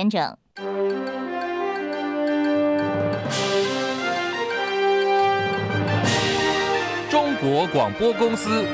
[0.00, 0.36] 完整。
[7.10, 8.64] 中国广播公司。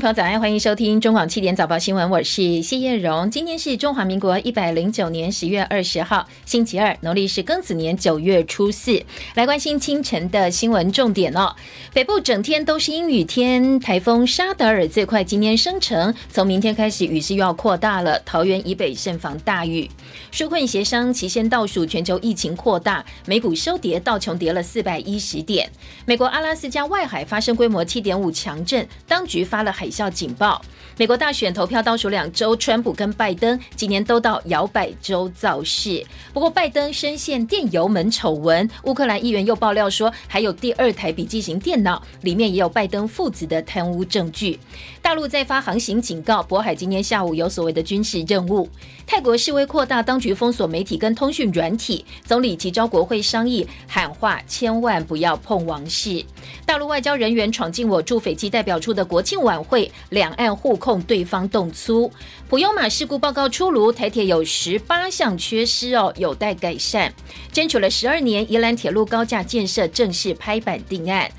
[0.00, 3.30] 朋友，早安，欢迎收听中广七点早报新闻，我是谢艳荣。
[3.30, 9.00] 今天是中华民国一百零九年十月二十号，星期二，农历是庚子年九月初四。
[9.34, 11.54] 来关心清晨的新闻重点哦。
[11.92, 18.18] 北部整天都是阴雨天，台风沙德尔最快今天生成，从明天开始雨势又要扩大了。
[18.24, 19.88] 桃园以北慎防大雨。
[20.32, 25.70] 纾困协商期限倒数，全球疫情扩大，美股收跌，道琼跌了四百一十点。
[26.04, 29.72] 美国阿拉斯加外海发生规模七点五强震，当局发了。
[29.74, 30.60] 海啸警报。
[30.96, 36.06] 美国大选投票倒数两周，川普跟拜登今年都到摇摆州造势。
[36.32, 44.56] 不过，拜登深陷电油门丑闻，乌克兰议员又爆料说，还有第二台笔记型电脑里面也有拜登父子的贪污证据。
[45.02, 48.68] 大陆再发航行警告，渤海今天下午有所谓的军事任务。
[49.04, 52.04] 泰国示威扩大，当局封锁媒体跟通讯软体。
[52.24, 56.24] 总理提召国会商议，喊话千万不要碰王室。
[56.64, 60.78] 大陆外交人员闯进我驻斐济代表处的国庆晚会，两岸互。
[60.84, 62.12] 控对方动粗，
[62.46, 67.10] 普悠马事故报告出炉，台铁有十八项缺失哦，有待改善。
[67.50, 71.30] 争取了十二年，宜兰铁路高架建设正式拍板定案。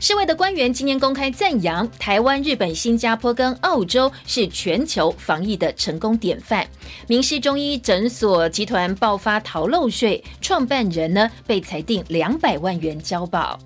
[0.00, 6.66] 世卫的官员今年公开赞扬台湾、日本、新加坡跟澳洲是全球防疫的成功典范。
[7.06, 13.56] 名师中医诊所集团爆发逃漏税，创办人呢被裁定两百万元交保。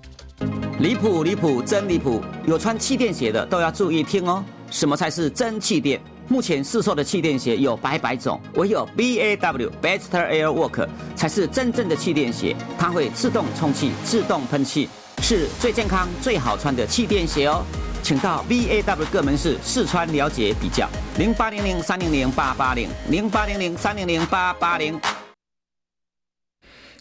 [0.79, 2.21] 离谱离谱真离谱！
[2.45, 4.43] 有穿气垫鞋的都要注意听哦。
[4.73, 6.01] 什么才是真气垫？
[6.27, 14.89] 目前市售的气垫鞋有百百种，唯有 B A W Bester Air Work 才是真正的气垫鞋，它会自动充气、自动喷气，
[15.21, 17.63] 是最健康、最好穿的气垫鞋哦。
[18.01, 24.99] 请到 B A W 各门市试穿了解比较，零八零零三零零八八零零八零零三零零八八零。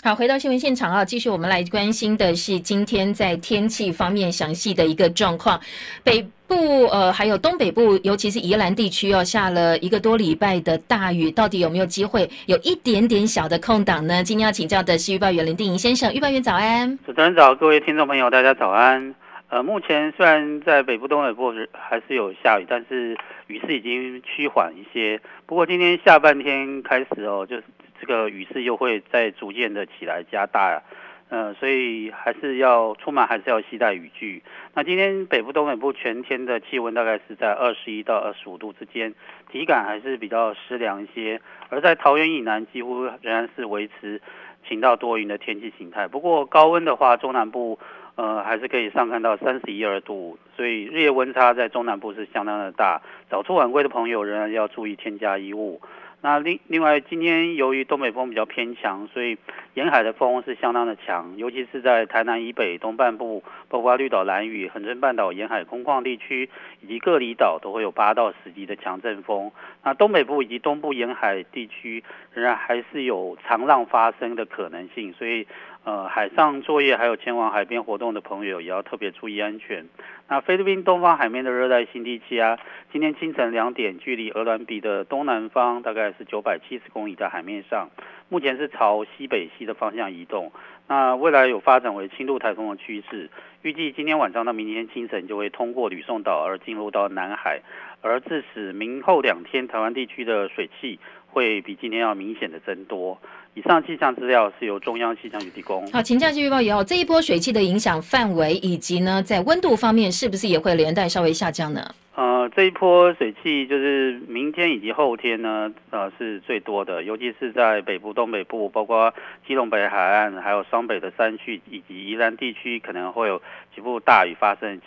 [0.05, 5.61] 好，回到新闻现场啊，继续我们来关心的是今天在天气方面详细的一个状况。
[6.03, 14.25] 北部呃，还有东北部，尤其是宜兰地区哦，下了一个多礼拜的大雨，到底有没有机会有一点点小的空档呢？
[14.25, 16.99] 今天要请教的是预报员林定莹先生，预报员早安。
[17.07, 19.15] 主持人早，各位听众朋友大家早安。
[19.51, 25.21] 呃，目前虽然在北部、东北部还是有下雨，但是雨势已经趋缓一些。
[25.47, 27.63] 不过今天下半天开始哦，就是。
[28.03, 30.83] 这个雨势又会再逐渐的起来加大，
[31.29, 34.43] 呃，所以还是要出门还是要携带雨具。
[34.75, 39.15] 那今天北部、东北部全天的气温大概是在二十一到二十五度之间，
[39.53, 41.41] 体感还是比较湿凉一些。
[41.69, 44.21] 而在桃园以南，几乎仍然是维持
[44.69, 46.09] 晴到多云的天气形态。
[46.09, 47.79] 不过高温的话，中南部
[48.17, 53.01] 呃还是可以上看到三十一二度，所以日夜温差在中南部是相当的大。
[53.31, 55.81] 早出晚归的朋友仍然要注意添加衣物。
[56.25, 59.37] 那另另外，今天由于东北风比较偏强，所以
[59.75, 66.49] 沿海的风是相当的强，尤其是在台南以北东半部，包括绿岛、蓝屿、恒春半岛沿海空旷地区，
[66.81, 69.51] 以及各离岛都会有八到十级的强阵风。
[69.83, 75.47] 那东北部以及东部沿海地区仍然还是有长浪发生的可能性，所以。
[75.85, 79.89] 呃，海上作业还有前往海边活动的朋友也要特别注意安全。
[80.29, 82.57] 那菲律宾东方海面的热带性低气压，
[82.93, 87.91] 今天清晨两点，距离鹅銮鼻的东南方大概是九百七十公里，在海面上，
[88.29, 90.53] 目前是朝西北西的方向移动。
[90.87, 93.29] 那未来有发展为轻度台风的趋势，
[93.63, 97.61] 预计今天晚上到明天清晨就会通过吕宋岛而进入到南海，
[98.03, 103.21] 而致使明后两天台湾地区的水汽会比今天要明显的增多。
[103.55, 105.87] 以上气象资料是由中央气象局提供。
[105.93, 111.95] 好，请假期预报也好，这一波水汽的影响范围以及呢，在温度方面是不是也会连带稍微下降呢？
[112.15, 119.13] 呃，这一波水汽就是明天以及后天呢，呃，是最多的，尤其是在北部、东北部，包括
[119.47, 123.41] 基隆北海岸，还有双北的山区以及宜兰地区，可能会有
[123.75, 124.81] 局部大雨发生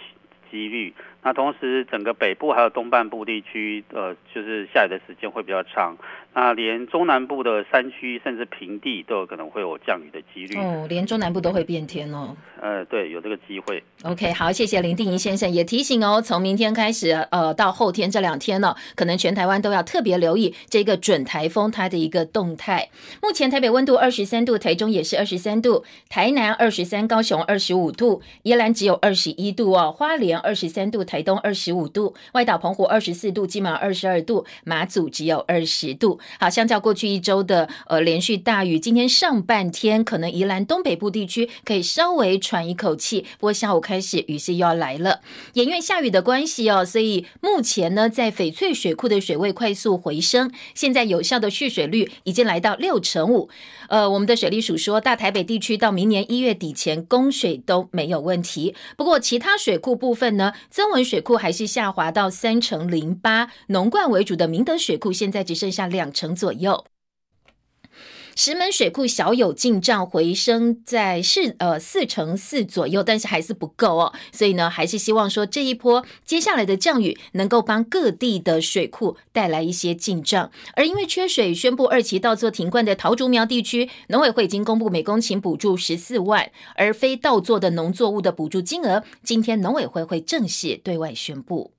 [0.52, 0.94] 几率。
[1.26, 5.98] 那同时，整个北部还有东半部地区，呃，就是下雨的时间会比较长。
[6.36, 10.60] 那连中南部的山区甚至平地都有可能会有降雨的几率。
[10.60, 12.36] 哦，连中南部都会变天哦。
[12.62, 13.82] 呃，对，有这个机会。
[14.04, 22.90] OK，好，谢谢林定仪先生也提醒哦，从明天开始，呃，到后天这两天呢，可能全台湾都要特别留意这个准台风它的一个动态。
[23.24, 31.04] 目前台北温度二十三度，台中也是二十三度，台南二十三，高雄二十五度，宜兰只有二十一度哦，花莲二十三度。
[31.15, 36.20] 台台东二十五度，外岛澎湖二十四度，金门二十二度，马祖只有二十度。
[36.42, 45.22] 好，相较过去一周的呃连续大雨，今天上半天可能宜兰东北部地区可以稍微喘一口气，不过下午开始雨势又要来了。
[45.54, 53.50] 也因为下雨的关系哦，所以目前呢，在翡翠水库的水位快速回升，现在有效的蓄水率已经来到六成五。
[53.88, 58.76] 呃，我们的水利署说，大台北地区到明年一月底前供水都没有问题。
[58.98, 66.86] 不过，其他水库部分呢，增文水库还是下滑到三成零八，农灌为主的明德水库现在只剩下两成左右。
[68.36, 74.14] 石门水库小有进账回升，在四呃四成四左右，但是还是不够哦。
[74.34, 80.52] 所以呢，还是希望说这一波接下来的降雨能够帮各地的水库带来一些进账。
[80.74, 91.75] 而因为缺水，宣布二期稻作停灌的桃竹苗地区，农委会已经公布每公顷补助十四万，而非稻作的农作物的补助金额，今天农委会会正式对外宣布。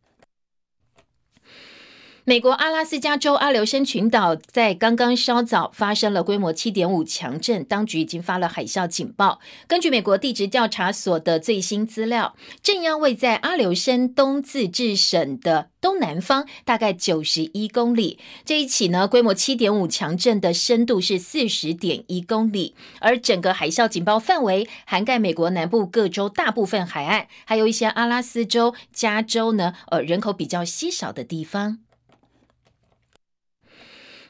[2.28, 9.38] 美国阿拉斯加州阿留申群岛在刚刚稍早发生了规模七点五强震，当局已经发了海啸警报。
[9.68, 18.18] 根据美国地质调查所的最新资料，震央位在阿留申东自治省的东南方，大概九十一公里。
[18.44, 31.78] 这一起呢，规模七点五强震的深度是四十点一公里，而整个海啸警报范围涵盖美国南部各州大部分海岸，还有一些阿拉斯州、加州呢，呃，人口比较稀少的地方。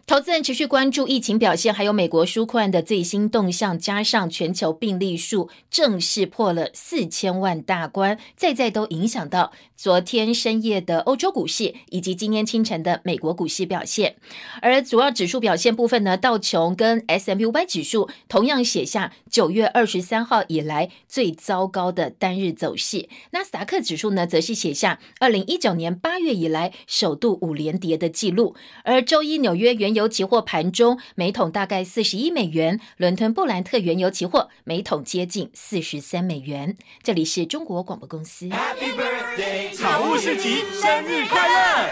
[0.08, 14.17] 投资人持续关注疫情表现，还有美国纾困的最新动向，加上全球病例数正式破了四千万大关，再再都影响到昨天深夜的欧洲股市以及今天清晨的美国股市表现。
[14.62, 28.56] 而主要指数表现部分呢，道琼跟 S M U Y 指数同样写下九月二十三号以来最糟糕的单日走势，纳斯达克指数呢，则是写下二零一九年八月以来首度五连跌的记录。
[28.82, 36.76] 而周一纽约原油期货盘中每桶大概四十一美元，伦敦布兰特原油期货每桶接近四十三美元。
[37.02, 38.49] 这里是中国广播公司。
[38.49, 39.65] Happy birthday!
[39.82, 41.88] 好物市集生日快乐！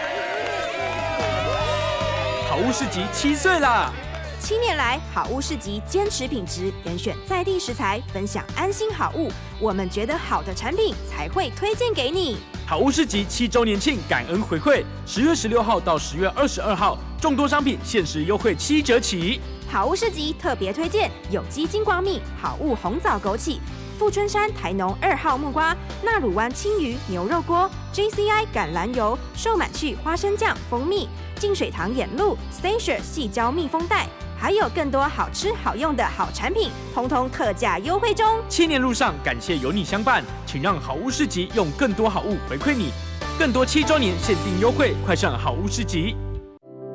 [2.47, 3.91] 好物市集七岁啦！
[4.39, 9.29] 七年来，好物市集坚持品质，严选在地食材，分享安心好物。
[9.59, 12.37] 我们觉得好的产品才会推荐给你。
[12.65, 19.41] 好物市集七周年庆感恩回馈，十月十六号到十月二十二号，众多商品限时优惠七折起。
[19.67, 23.59] 好物市集特别推荐有机金光蜜、好物红枣枸杞、
[23.97, 31.07] 富春山台农二号木瓜、纳鲁湾青鱼牛肉锅、JCI 橄榄油、寿满趣花生酱、蜂蜜、
[31.39, 34.07] 净水堂眼露、Stacia 细胶密封袋。
[34.37, 38.25] 还有更多好吃好用的好产品，通通特价优惠中。
[38.49, 42.91] 七年路上，感谢有你相伴，请让好物市集用更多好物回馈你，
[43.39, 46.17] 更多七周年限定优惠，快上好物市集。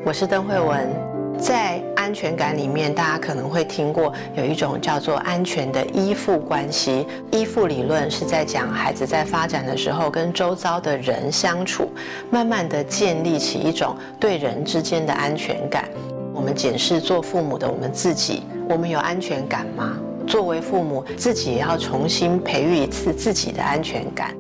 [0.05, 7.07] 我是邓慧文，在安全感里面，大家可能会听过有一种叫做安全的依附关系。
[7.31, 11.91] 依附理论是在讲孩子在发展的时候，跟周遭的人相处，
[12.31, 15.85] 慢慢的建立起一种对人之间的安全感。
[16.33, 19.99] 我们检视做父母的我们自己，我们有安全感吗？
[20.27, 24.35] 作为父母，自己也要重新培育一次自己的安全感。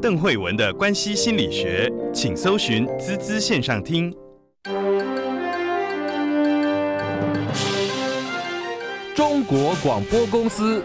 [0.00, 4.14] 邓慧文的关系心理学，请搜寻滋滋线上听。
[9.14, 10.82] 中国广播公司。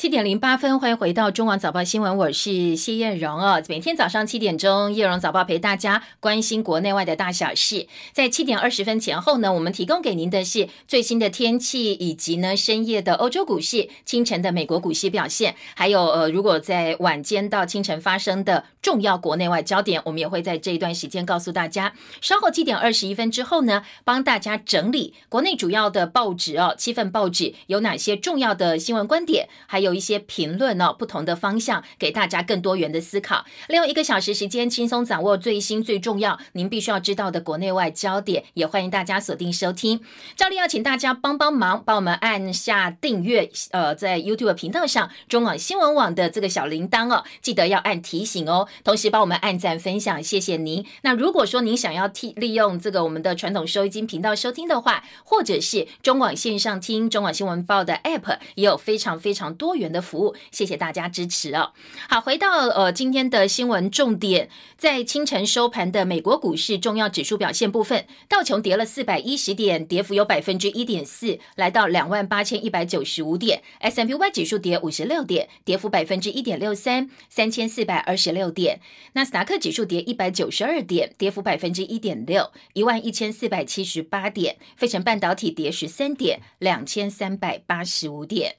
[0.00, 3.62] 七点零八分，欢迎回到中网早报新闻，我是谢艳荣哦。
[3.68, 7.86] 每天早上七点钟，艳荣早报陪大家关心国内外的大小事。
[8.14, 21.92] 在七点二十分前后呢，我们提供给您的是最新的天气，以及呢深夜的欧洲股市、清晨的美国股市表现，还有呃，如果在晚间到清晨发生的重要国内外焦点，我们也会在这一段时间告诉大家。
[22.22, 29.89] 稍后七点二十一分之后呢，帮大家整理国内主要的报纸哦，七份报纸有哪些重要的新闻观点，还有。
[29.90, 33.44] 有一些评论哦，不同的方向，给大家更多元的思考。
[33.66, 38.44] 利用一个小时时间，轻松掌握最新最重要、您必须要知道的国内外焦点。
[38.54, 40.00] 也欢迎大家锁定收听。
[40.36, 43.50] 照例要请大家帮帮忙，帮我们按下订阅。
[43.72, 48.68] 呃，在 YouTube 频道上，中网新闻网的这个小铃铛哦，记得要按提醒哦。
[48.84, 50.86] 同时帮我们按赞分享，谢谢您。
[51.02, 59.79] 那如果说您想要替利用这个我们的传统收音机频道收听的话，或者是中网线上听中网新闻报的 App，也有非常非常多。
[59.80, 60.36] 元的服务。
[60.52, 61.72] 谢谢大家支持哦。
[62.08, 73.62] 好，回到呃今天的新闻重点，在清晨收盘的美国股市重要指数表现部分，道琼跌了四百一十点，跌幅有百分之一点四，来到两万八千一百九十五点。
[73.80, 78.80] S M P Y 指数跌五十六点，跌幅百分之一点六三，三千四百二十六点。
[79.14, 84.56] 纳斯达克指数跌一百九十二点，跌幅百分之一点六，一万一千四百七十八点。
[84.76, 88.56] 费城半导体跌十三点，两千三百八十五点。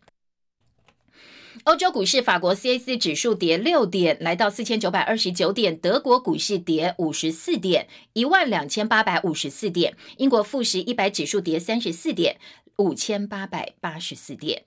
[1.65, 12.37] 欧洲股市，法国 CAC 指数跌六点，来到四千九百二十九点；德国股市跌五十四点，一万两千八百五十四点；英国富时一百指数跌三十四点，
[12.77, 14.63] 五千八百八十四点。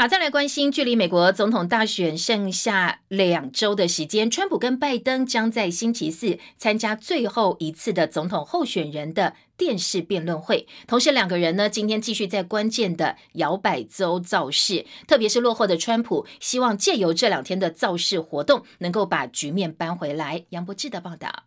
[0.00, 10.68] 好，再来关心，距离美国总统大选剩下两周的时间，川普跟拜登将在星期四参加最后一次的总统候选人的电视辩论会。
[10.86, 20.44] 同时，两个人呢，今天继续在关键的摇摆州造势，特别是落后的川普，希望借由这两天的造势活动，能够把局面扳回来。
[20.50, 21.42] 杨博志的报道。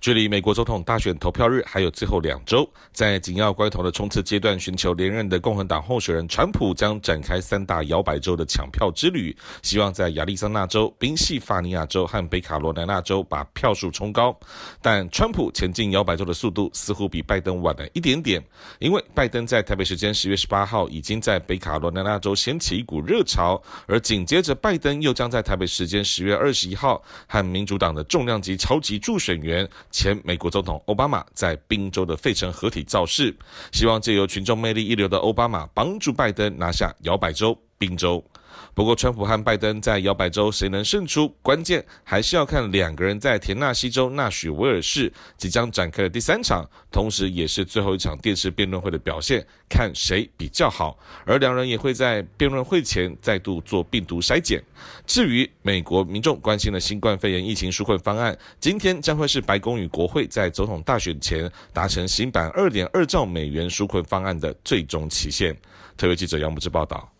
[0.00, 14.34] 距离美国总统大选投票日还有最后两周，在紧要关头的冲刺阶段，寻求连任的共和党候选人川普将展开三大摇摆州的抢票之旅，希望在亚利桑那州、宾夕法尼亚州和北卡罗来纳州把票数冲高。
[14.80, 18.42] 但川普前进摇摆州的速度似乎比拜登晚了一点点，
[18.78, 29.68] 因为拜登在台北时间十月十八号已经在北卡罗来纳州掀起一股热潮，而紧接着拜登又将在台北时间十月二十一号和民主党的重量级超级助选员。
[29.90, 33.36] 前美国总统奥巴马在宾州的费城合体造势，
[33.72, 38.24] 希望借由群众魅力一流的奥巴马帮助拜登拿下摇摆州宾州。
[38.72, 50.98] 不过，川普和拜登在摇摆州谁能胜出，关键还是要看两个人在田纳西州纳许维尔市即将展开的第三场，同时也是最后一场电视辩论会的表现，看谁比较好。
[51.26, 54.62] 而两人也会在辩论会前再度做病毒筛检。
[55.04, 65.54] 至于美国民众关心的新冠肺炎疫情纾困方案，今天将会是白宫与国会在总统大选前达成新版二点二兆美元纾困方案的最终期限。
[65.96, 67.10] 特约记者杨木之报道。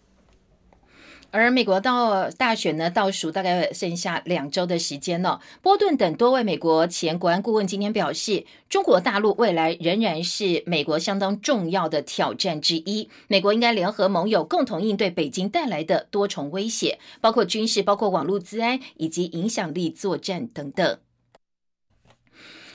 [1.32, 5.40] 而美国到大选呢，倒数大概剩下两周的时间了。
[5.62, 13.08] 波顿等多位美国前国安顾问今天表示，中国大陆未来仍然是美国相当重要的挑战之一。
[13.28, 20.98] 美国应该联合盟友，共同应对北京带来的多重威胁，包括军事、包括网络治安以及影响力作战等等。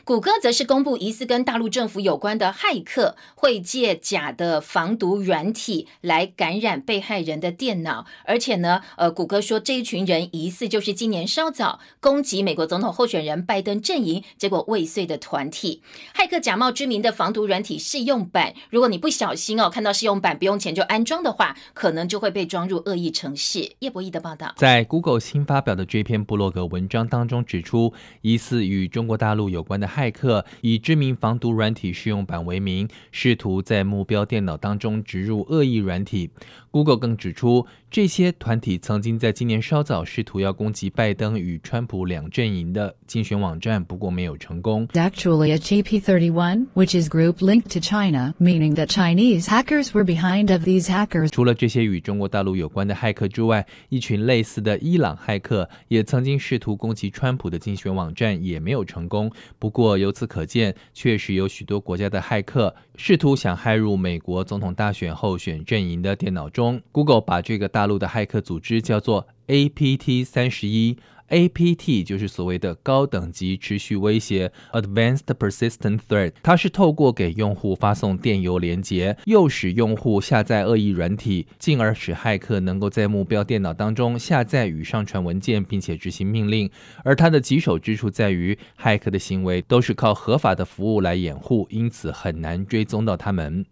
[0.05, 15.81] 谷歌则是公布疑似跟大陆政府有关的骇客会借假的防毒软体来感染被害人的电脑，而且呢，呃，谷歌说这一群人疑似就是今年稍早攻击美国总统候选人拜登阵营，结果未遂的团体。
[16.13, 23.71] 骇客假冒知名的防毒软体试用版，如果你不小心哦看到试用版不用钱就安装的话，可能就会被装入恶意程式。
[23.79, 29.94] 叶博弈的报道，在 Google 新发表的这篇布洛格文章当中指出，疑似与中国大陆有关的。
[29.95, 36.29] 骇客以知名防毒软体试用版为名，试图在目标电脑当中植入恶意软体。
[36.71, 44.85] Google 更指出，这些团体曾经在今年稍早试图要攻击拜登与川普两阵营的竞选网站，不过没有成功。
[44.89, 50.63] Actually, a GP31, which is group linked to China, meaning that Chinese hackers were behind of
[50.65, 51.29] these hackers.
[51.29, 59.31] 除了这些与中国大陆有关的骇客之外，一群类似的伊朗骇客也曾经试图攻击川普的竞选网站，也没有成功。
[59.57, 66.81] 不过不过由此可见，确实有许多国家的骇客试图想骇入美国总统大选候选阵营的电脑中。
[66.91, 70.97] Google 把这个大陆的骇客组织叫做 APT 三十一
[71.29, 76.33] ，APT 就是所谓的高等级持续威胁 （Advanced Persistent Threat）。
[76.43, 86.69] 它是透过给用户发送电邮连接，诱使用户下载恶意软体，进而使骇客能够在目标电脑当中下载与上传文件，并且执行命令。
[87.03, 93.65] 而它的棘手之处在于，骇客的行为都是靠合法的服务来掩护，因此很难追踪到他们。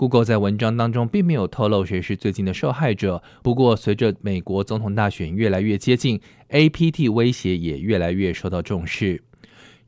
[0.00, 3.22] Google 在文章当中并没有透露谁是最近的受害者。
[3.42, 9.22] 不过，随着美国总统大选越来越接近，APT 威胁也越来越受到重视。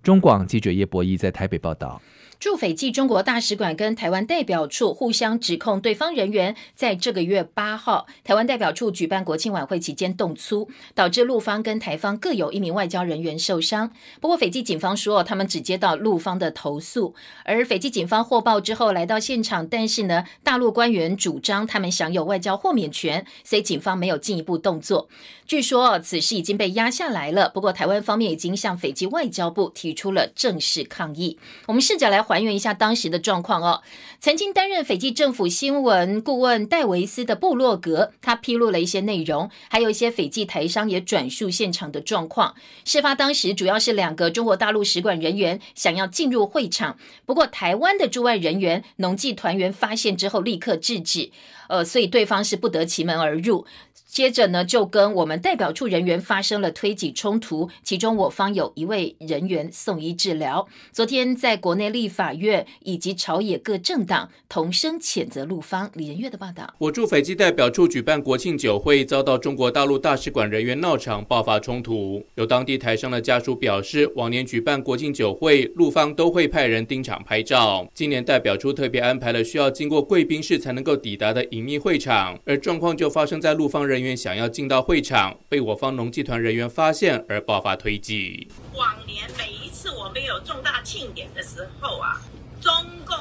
[0.03, 2.03] 中广记者叶博弈在台北报道。
[2.43, 13.93] 驻斐济中国大使馆跟台湾代表处互相指控对方人员在这个月八号台湾代表处举办国庆晚会期间动粗，导致陆方跟台方各有一名外交人员受伤。
[14.21, 25.09] 不过斐济警方说，他们只接到陆方的投诉，而斐济警方获报之后来到现场，但是呢，大陆官员主张他们享有外交豁免权，所以警方没有进一步动作。
[25.47, 31.39] 据说此事已经被压下来了，不过台湾方面已经向斐济外交部提出了正式抗议。
[31.67, 32.21] 我们试着来。
[32.33, 33.83] 还原一下当时的状况哦。
[34.21, 42.55] 曾经担任斐济政府新闻顾问戴维斯的布洛格，他披露了一些内容，还有一些斐济台商也转述现场的状况。
[42.85, 46.97] 事发当时，主要是两个中国大陆使馆人员想要进入会场，
[47.27, 51.31] 不过台湾的驻外人员、农技团员发现之后立刻制止，
[51.69, 53.67] 呃，所以对方是不得其门而入。
[54.13, 60.69] 接着呢，就跟我们代表处人员发生了推挤冲突，其中我方有一位人员送医治疗。
[60.93, 65.91] 昨天在国内立法院以及朝野各政党同声谴责陆方。
[65.95, 72.23] 李仁月的报道：我驻斐济代表处举办国庆酒会，遭到中国大陆大使馆人员闹场，爆发冲突。
[72.35, 84.02] 有当地台商的家属表示，往年举办国庆酒会，陆方都会派人盯场拍照，今年代表处特别安排了需要经过贵宾室才能够抵达的隐秘会场，而状况就发生在陆方人。
[84.03, 88.49] 人员想要进到会场，被我方农技团人员发现而爆发推挤。
[88.75, 92.21] 往年每一次我们有重大庆典的时候啊，
[92.61, 92.73] 中
[93.07, 93.17] 共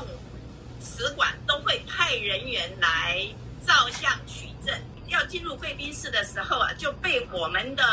[0.83, 3.23] 使馆都会派人员来
[3.63, 4.75] 照相取证。
[5.07, 7.83] 要进入贵宾室的时候啊，就被我们的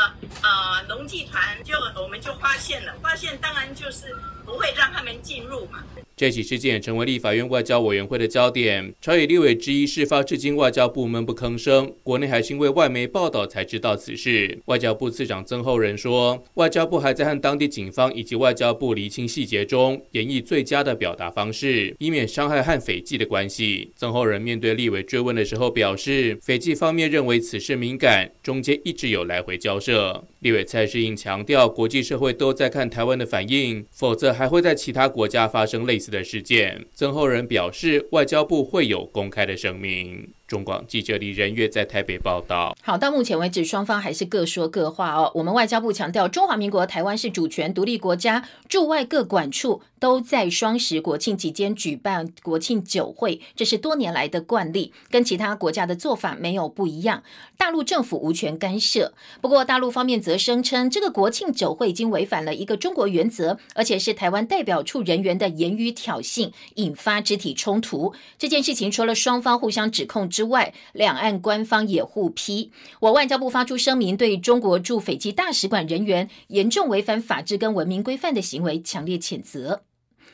[0.41, 4.15] 呃农技团就我们就发现了，发现当然就是
[4.49, 5.83] 不会让他们进入嘛。
[6.17, 8.93] 这起事件成为立法院外交委员会的焦点。
[8.99, 11.89] 朝野立委之一事发至今，外交部闷不吭声。
[12.03, 14.59] 国内还是因为外媒报道才知道此事。
[14.65, 23.89] 外交部次长曾厚仁说，外交部还在和当地警方以及外交部厘清细节中，演绎最佳的表达方式，以免伤害和斐济的关系。
[23.95, 30.21] 曾厚仁面对立委追问的时候表示，斐济方面认为此事敏感，中间一直有来回交涉。
[30.39, 36.85] 立委蔡世英强调，国际社会都在看台湾的反应，否则还会在其他国家发生类似的事件。
[36.93, 40.29] 曾厚仁表示，外交部会有公开的声明。
[40.49, 42.75] 中广记者李仁月在台北报道。
[42.81, 45.31] 好，到目前为止，双方还是各说各话哦。
[45.35, 57.21] 我们外交部强调，中华民国台湾是主权独立国家，驻外各管处都在双十国庆期间举办国庆酒会，这是多年来的惯例，跟其他国家的做法没有不一样。
[57.55, 59.13] 大陆政府无权干涉。
[59.41, 68.15] 不过，大陆方面则声称，这个国庆酒会已经违反了一个中国原则，而且是台湾代表处人员的言语挑衅，引发肢体冲突。
[68.39, 70.27] 这件事情除了双方互相指控。
[70.38, 72.71] 之之外，两岸官方也互批。
[73.01, 79.81] 我外交部发出声明，对中国驻斐济大使馆人员严重违反法治跟文明规范的行为强烈谴责。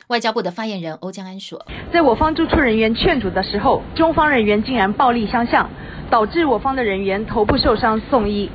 [0.09, 5.67] 外交部的发言人欧江安说：“在我方驻处人员劝阻的时候，中方人员竟然暴力相向，
[6.11, 8.51] 导致我方的人员头部受伤送医。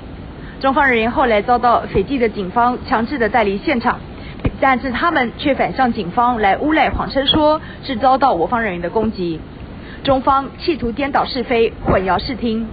[0.61, 3.99] 中方人员后来遭到斐济的警方强制的带离现场，
[4.61, 9.40] 但是他们却反向警方来诬赖，谎称说是遭到我方人员的攻击。”
[10.03, 12.67] 中方企图颠倒是非、混淆视听。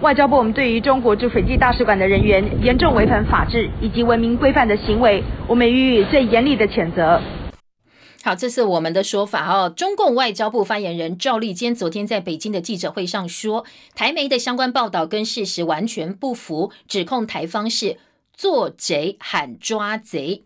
[0.00, 7.20] 外交部，我们对于中国驻斐济大使馆的人员严重违反法治以及文明规范的行为，我们予以最严厉的谴责。
[8.22, 9.68] 好，这是我们的说法哦。
[9.68, 13.64] 中共外交部发言人赵立坚昨天在北京的记者会上说，
[13.96, 17.96] 台媒的相关报道跟事实完全不符，指控台方是
[18.36, 20.44] 做贼喊抓贼。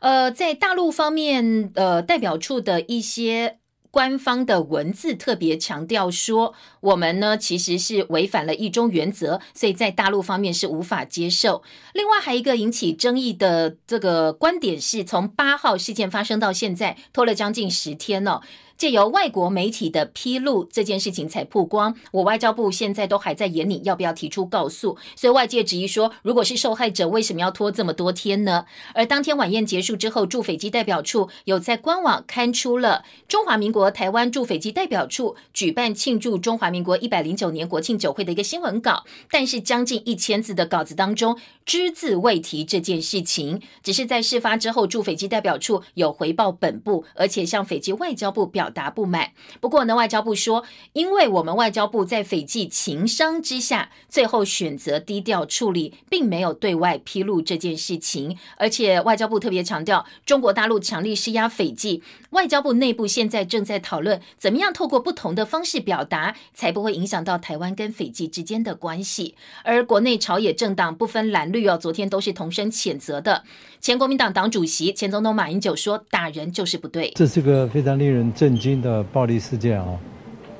[0.00, 3.56] 呃，在大陆方面，呃，代表处的一些。
[3.94, 11.62] 官方的文字特别强调说，我们呢其实是违反了一中原则，所以在大陆方面是无法接受。
[11.92, 18.42] 另外，还一个引起争议的这个观点是，从八号事件发生到现在，拖了将近十天了。
[18.76, 21.94] 借由外国媒体的披露，这件事情才曝光。
[22.10, 24.98] 我外交部现在都还在眼里，要不要提出告诉？
[25.14, 28.66] 所以外界质疑说，如果是受害者，为什么要拖这么多天呢？
[28.92, 43.62] 而当天晚宴结束之后，驻斐济代表处有在官网刊出了中华民国台湾驻斐济代表处举办庆祝中华民国一百零九年国庆酒会的一个新闻稿，但是将近一千字的稿子当中，只字未提这件事情。
[43.84, 48.63] 只是在事发之后，驻斐济代表处有回报本部，而且向斐济外交部表。
[48.64, 49.32] 表达不满。
[49.60, 58.38] 不过呢，外交部说，因为我们外交部在斐济情商之下，最后选择低调处理，并没有对外披露这件事情。
[58.56, 69.34] 而且外交部特别强调，中国大陆强力施压斐济，外交部内部现在正在讨论，怎么样透过不同的方式表达，才不会影响到台湾跟斐济之间的关系。
[69.62, 73.44] 而国内朝野政党不分蓝绿哦，昨天都是同声谴责的。
[73.82, 78.53] 前国民党党主席、前总统马英九说：“打人就是不对。”这是个非常令人震。
[78.56, 79.98] 惊的暴力事件啊，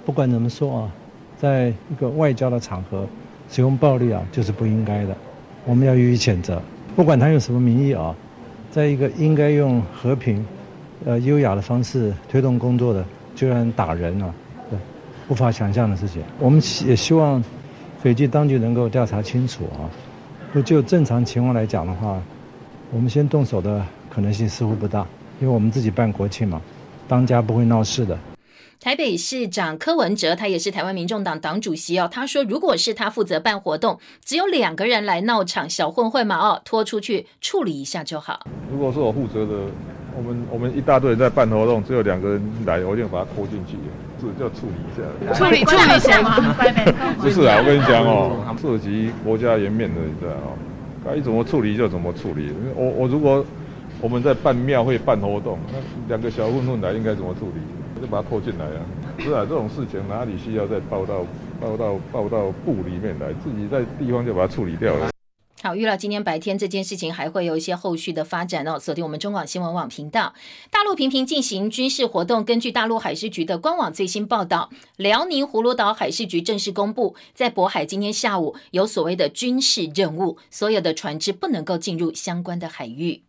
[0.04, 0.92] 不管怎么说啊，
[1.38, 3.06] 在一个外交的场合
[3.50, 5.16] 使用暴力啊，就是不应该的，
[5.64, 6.60] 我们要予以谴责。
[6.96, 8.14] 不管他用什么名义啊，
[8.70, 10.44] 在一个应该用和平、
[11.04, 13.04] 呃优雅的方式推动工作的，
[13.34, 14.32] 居然打人啊，
[14.70, 14.78] 对，
[15.28, 16.22] 无法想象的事情。
[16.38, 17.42] 我们也希望
[18.00, 19.90] 斐济当局能够调查清楚啊。
[20.64, 22.22] 就正常情况来讲的话，
[22.92, 25.04] 我们先动手的可能性似乎不大，
[25.40, 26.62] 因为我们自己办国庆嘛。
[27.08, 28.18] 当家不会闹事的。
[28.80, 32.06] 台北市长柯文哲，他也是台湾民众党党主席哦。
[32.12, 38.46] 他说，如果是他负责办活动，只有两个人来闹场，小混混嘛哦，拖出去处理一下就好。
[38.70, 39.54] 如果是我负责的，
[40.14, 43.78] 我们我们一大堆人在办活动，只有两个人来，我一定把他拖进去，
[44.20, 45.34] 这就处理一下。
[45.34, 46.54] 处理处理谁吗？
[47.18, 50.52] 不是啊，我跟你讲哦，涉及国家颜面的，你知道哦，
[51.06, 52.52] 该怎么处理就怎么处理。
[52.76, 53.42] 我我如果
[54.04, 58.02] 我们在办庙会办活动，那两个小混混来应该怎么处理？
[58.02, 58.84] 就把他拖进来啊！
[59.18, 61.24] 是啊，这种事情哪里需要再报到
[61.58, 65.08] 报到报到部里面来，自己在地方就把它处理掉了。
[65.62, 68.78] 好，预料今天白天这件事情还会有一些后续的发展哦。
[68.78, 70.34] 锁定我们中广新闻网频道。
[70.70, 83.22] 大陆频频进行军事活动，根据大陆海事局的官网最新报道，辽宁葫芦岛海事局正式公布，在渤海今天下午有所谓的军事任务，所有的船只不能够进入相关的海域。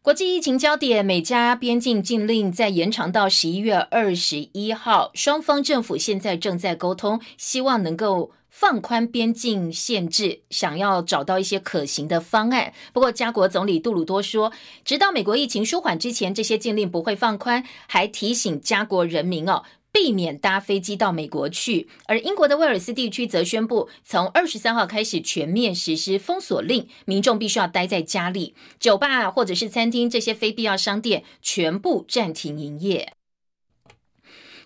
[0.00, 5.10] 国际疫情焦点，美加边境禁令再延长到十一月二十一号。
[5.12, 12.72] 双方政府现在正在沟通，希望能够放宽边境限制，想要找到一些可行的方案。
[12.92, 14.52] 不过，加国总理杜鲁多说，
[14.84, 19.64] 直到美国疫情舒缓之前，这些禁令不会放宽，还提醒加国人民哦。
[20.00, 33.17] 避免搭飞机到美国去，而英国的威尔斯地区则宣布，从二十三号开始全面实施封锁令，民众必须要待在家里，酒吧或者是餐厅这些非必要商店全部暂停营业。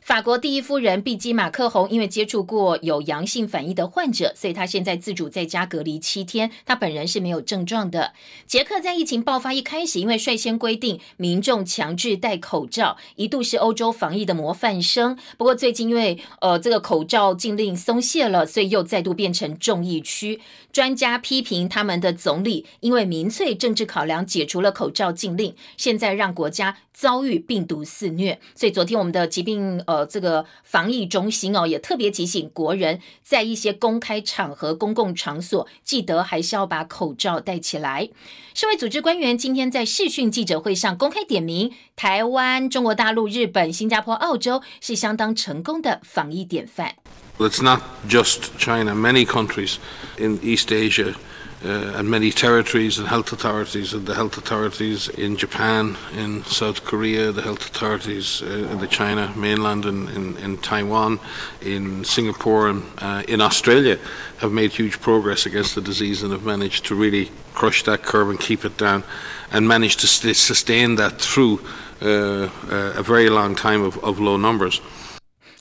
[0.02, 6.50] 法国第一夫人碧姬马克宏因为接触过有阳性反应的患者，所以她现在自主在家隔离七天。
[6.66, 8.12] 她本人是没有症状的。
[8.44, 15.16] 捷克在疫情爆发一开始，因为率先规定民众强制戴口罩，一度是欧洲防疫的模范生。
[15.38, 20.40] 不过最近因为呃这个口罩禁令松懈了，所以又再度变成重疫区。
[20.72, 28.38] 专家批评他们的总理因为民粹政治考量解除了口罩禁令，现在让国家遭遇病毒肆虐。
[28.54, 29.72] 所以昨天我们的疾病。
[29.86, 38.08] 呃，这个防疫中心哦，也特别提醒国人，在一些公开场合、公共场所，记得还是要把口罩戴起来。
[38.54, 46.94] 世卫组织官员今天在视讯记者会上公开点名，台湾、中国大陆、日本、新加坡、澳洲是相当成功的防疫典范。
[47.38, 48.94] It's not just China.
[48.94, 49.76] Many countries
[50.18, 51.14] in East Asia.
[51.64, 56.84] Uh, and many territories and health authorities, and the health authorities in Japan, in South
[56.84, 61.20] Korea, the health authorities uh, in the China mainland, and in, in Taiwan,
[61.60, 63.98] in Singapore, and uh, in Australia
[64.38, 68.30] have made huge progress against the disease and have managed to really crush that curve
[68.30, 69.04] and keep it down,
[69.52, 71.60] and managed to sustain that through
[72.02, 74.80] uh, uh, a very long time of, of low numbers.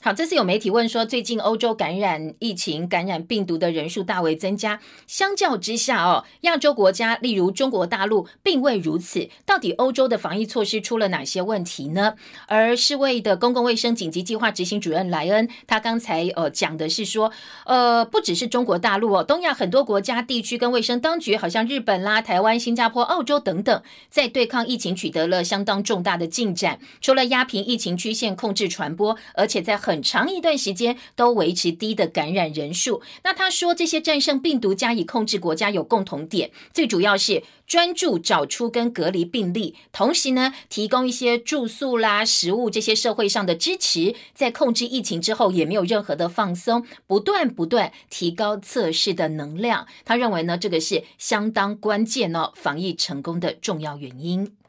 [0.04, 9.28] 好，这次有媒体问说，最近欧洲感染疫情、感染病毒的人数大为增加，相较之下哦，亚洲国家例如中国大陆并未如此。
[9.46, 12.14] 到底欧洲的防疫措施出了哪些问题呢？
[12.48, 17.30] 而世卫的公共卫生紧急计划执行主任莱恩，他刚才呃讲的是说，
[17.64, 26.80] 呃，不只是中国大陆哦，东亚很多国家地区跟卫生当局，好像日本啦、台湾、新加坡、澳洲等等，在对抗疫情取得了相当重大的进展。
[27.00, 33.02] 除了压平疫情曲线、控制传播，而且在很很长一段时间都维持低的感染人数。
[33.24, 44.14] 那他说，这些战胜病毒加以控制国家有共同点，最主要是专注找出跟隔离病例，同时呢，提供一些住宿啦、食物这些社会上的支持。
[44.32, 49.86] 在控制疫情之后，也没有任何的放松，不断不断提高测试的能量。
[50.06, 54.61] 他认为呢，这个是相当关键哦，防疫成功的重要原因。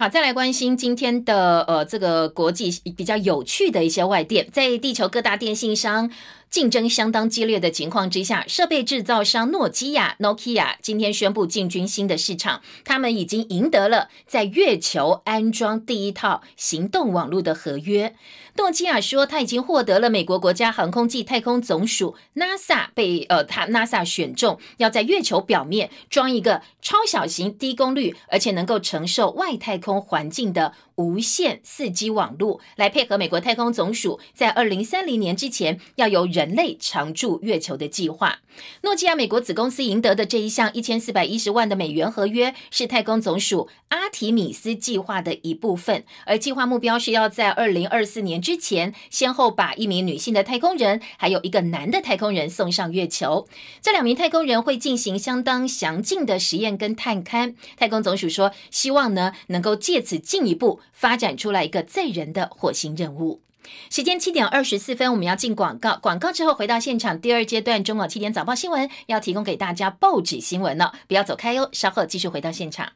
[0.00, 6.10] 好，再来关心今天的呃这个国际比较有趣的一些外电，在地球各大电信商。
[6.48, 12.60] 竞争相当激烈的情况之下，设备制造商诺基亚 （Nokia） 今天宣布进军新的市场。
[12.84, 18.16] 他们已经赢得了在月球安装第一套行动网络的合约。
[18.60, 36.50] 诺基亚说，他已经获得了美国国家航空暨太空总署 （NASA） 被呃他 NASA 选中，要在月球表面装一个超小型、低功率，而且能够承受外太空环境的无线四 G 网络，来配合美国太空总署在二零三零年之前要由人。
[36.50, 38.40] 类常驻月球的计划，
[38.82, 46.04] 诺基亚美国子公司赢得的这一项一千四百一十万的美元合约，是太空总署阿提米斯计划的一部分。
[46.26, 53.46] 而计划目标是要在二零二四年之前，先后把一名女性的太空人，还有一个男的太空人送上月球。
[53.80, 57.54] 这两名太空人会进行相当详尽的实验跟探勘。
[57.76, 63.40] 太空总署说，希望呢能够借此进一步发展出来一个载人的火星任务。
[63.88, 65.96] 时间七点二十四分，我们要进广告。
[66.02, 72.90] 广告之后回到现场，第二阶段中广七点早报新闻要提供给大家报纸新闻了，不要走开哟，稍后继续回到现场。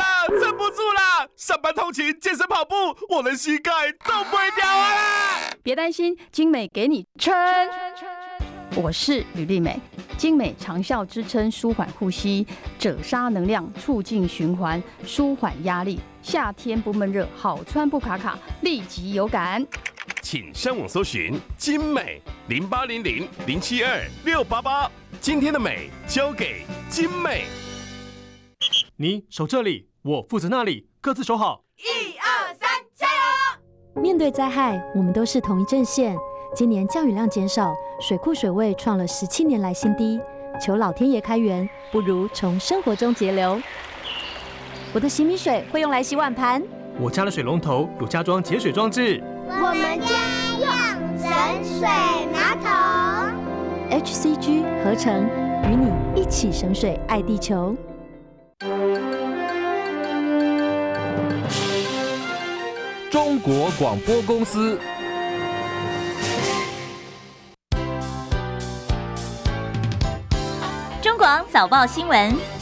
[0.00, 0.50] 哪，这。
[0.60, 1.26] 不住啦！
[1.36, 2.74] 上班通勤、健身跑步，
[3.08, 5.50] 我的膝盖都不会掉啊啦！
[5.62, 7.34] 别担心，精美给你撑。
[8.76, 9.80] 我是吕丽美，
[10.18, 12.46] 精美长效支撑，舒缓呼吸，
[12.78, 15.98] 褶纱能量促进循环，舒缓压力。
[16.20, 19.66] 夏天不闷热，好穿不卡卡，立即有感。
[20.20, 24.90] 请上网搜寻精美零八零零零七二六八八，
[25.22, 27.46] 今天的美交给精美。
[28.96, 31.62] 你守这里，我负责那里，各自守好。
[31.76, 34.00] 一二三，加油！
[34.00, 36.16] 面对灾害，我们都是同一阵线。
[36.54, 40.18] 今年降雨量减少，水库水位创了十七年来新低，
[40.58, 43.60] 求老天爷开源，不如从生活中节流。
[44.94, 46.62] 我的洗米水会用来洗碗盘，
[46.98, 50.16] 我家的水龙头有加装节水装置，我们家
[50.58, 50.66] 用
[51.18, 51.86] 省水
[52.32, 54.00] 马桶。
[54.02, 55.26] HCG 合成，
[55.70, 57.76] 与你一起省水，爱地球。
[63.10, 64.78] 中国广播公司。
[71.02, 72.59] 中广早报新闻。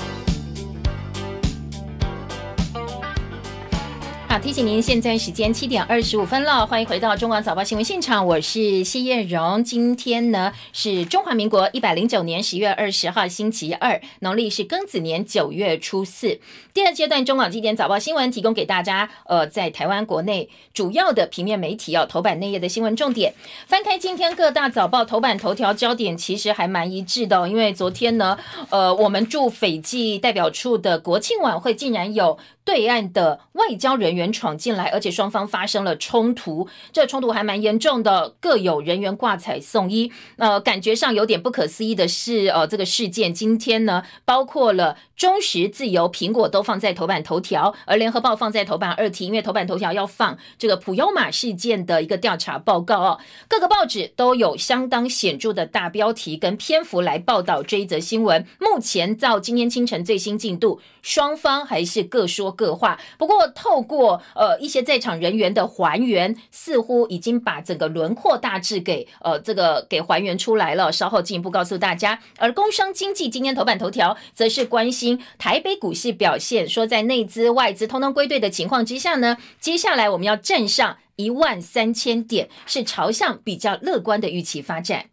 [4.41, 9.65] 提醒您，现在时间七点二十五分了，欢迎回到中广早报新闻现场，我是谢艳荣。
[9.65, 16.39] 今天呢是中华民国一百零九年十月二十号，星期二，农历是庚子年九月初四。
[16.73, 23.35] 第二阶段中广今天早报新闻提供给大家，呃，在台湾国内主要的平面媒体要头版内页的新闻重点。
[23.67, 28.39] 翻开今天各大早报头版头条焦点，其实还蛮一致的，因为昨天呢，
[28.71, 32.39] 呃，我们驻斐济代表处的国庆晚会竟然有。
[32.69, 40.13] 对岸的外交人员闯进来，而且双方发生了冲突，这冲突还蛮严重的，各有人员挂彩送医。
[40.37, 53.19] 呃，感觉上有点不可思议的是，呃，这个事件今天呢，包括了中时、自由、苹果都放在头版头条，而联合报放在头版二题，因为头版头条要放这个普悠马事件的一个调查报告哦。
[53.49, 58.47] 各个报纸都有相当显著的大标题跟篇幅来报道这一则新闻。
[58.61, 62.53] 目前到今天清晨最新进度，双方还是各说。
[62.59, 70.91] 各话，不过透过呃一些在场人员的还原，似乎已经把整个轮廓大致给呃这个给还原出来了。
[70.91, 72.19] 稍后进一步告诉大家。
[72.37, 85.07] 而工商经济今天头版头条则是关心台北股市表现，说在内资外资通通归队的情况之下呢，接下来我们要站上一万三千点，是朝向比较乐观的预期发展。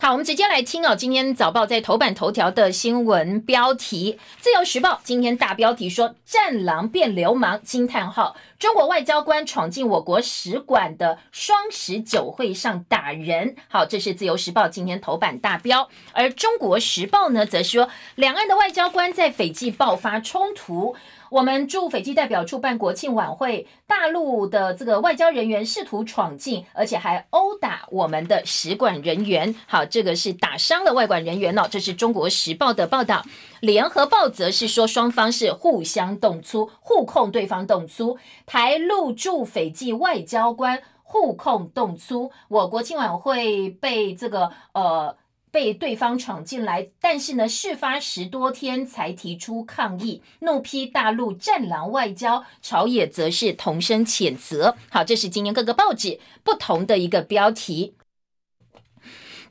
[0.00, 0.94] 好，我们直接来听哦。
[0.94, 8.36] 今天早报在头版头条的新闻标题，《自由时报》今天大标题说：“战狼变流氓！”惊叹号！
[8.60, 13.56] 中国外交官闯进我国使馆的双十酒会上打人。
[13.66, 15.88] 好，这是《自由时报》今天头版大标。
[16.12, 20.94] 而《中国时报》呢，则说两岸的外交官在斐济爆发冲突。
[21.30, 29.54] 我们驻斐济代表处办国庆晚会，大陆的这个外交人员试图闯进，而且还殴打我们的使馆人员。
[29.66, 31.68] 好，这个是打伤了外馆人员哦。
[31.70, 33.24] 这是中国时报的报道，
[33.60, 38.18] 联合报则是说双方是互相动粗，互控对方动粗。
[38.46, 45.16] 台陆驻斐济外交官互控动粗，我国庆晚会被这个呃。
[45.50, 54.76] 被对方闯进来，但是呢，事发十多天才提出抗议，怒批大陆战狼外交，朝野则是同声谴责。
[54.90, 57.94] 好，这是今年各个报纸不同的一个标题。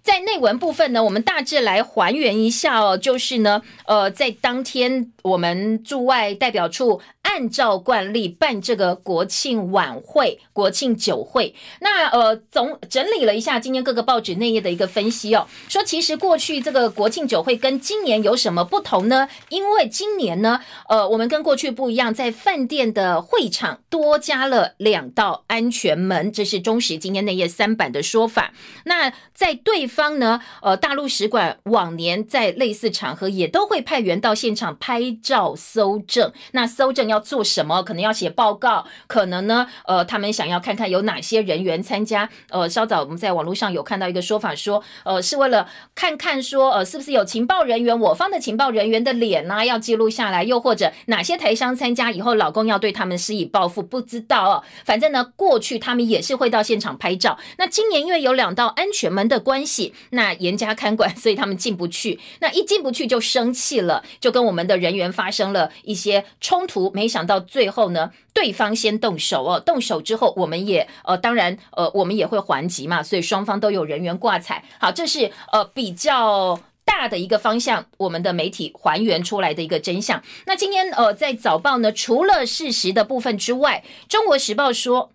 [0.08, 7.02] 在内文部分呢，我们大致来还原一下哦，就是呢，呃，在当天我们驻外代表处。
[7.24, 11.54] 按照惯例办这个国庆晚会、国庆酒会。
[11.82, 19.28] 那呃，总整理了一下今天各个报纸内页的一个分析哦，说其实过去这个国庆酒会跟今年有什么不同呢？
[19.50, 28.54] 因为今年呢，呃，我们跟过去不一样，在饭店的会场多加了两道安全门，这是中时今天内页三版的说法。
[28.86, 37.18] 那在对方呢，呃，大陆使馆往年在类似场合也都会派员到现场拍照搜证，那搜证要。
[37.28, 37.84] 做什么？
[37.84, 42.30] 可能要写报告，可能呢，呃，他们想要看看有哪些人员参加。
[42.50, 54.64] 呃，稍早我们在网络上有看到一个说法，说，呃，是为了看看说，呃，是不是有情报人员，我方的情报人员的脸呢，要记录下来，又或者哪些台商参加以后，老公要对他们施以报复，不知道哦。
[54.86, 57.38] 反正呢，过去他们也是会到现场拍照。
[57.58, 59.77] 那今年因为有两道安全门的关系，
[60.12, 62.20] 那严加看管， 所以他们进不去。
[62.42, 66.92] 那一进不去就生气了，就跟我们的人员发生了一些冲突。
[66.94, 67.08] 没。
[67.08, 74.62] 想到最后呢，对方先动手哦，动手之后，我们也呃，当然呃，我们也会还击嘛，所以双方都有人员挂彩。
[74.78, 80.22] 好，这是呃比较大的一个方向，我们的媒体还原出来的一个真相。
[80.46, 85.14] 那今天呃，在早报呢，除了事实的部分之外，《中国时报》说。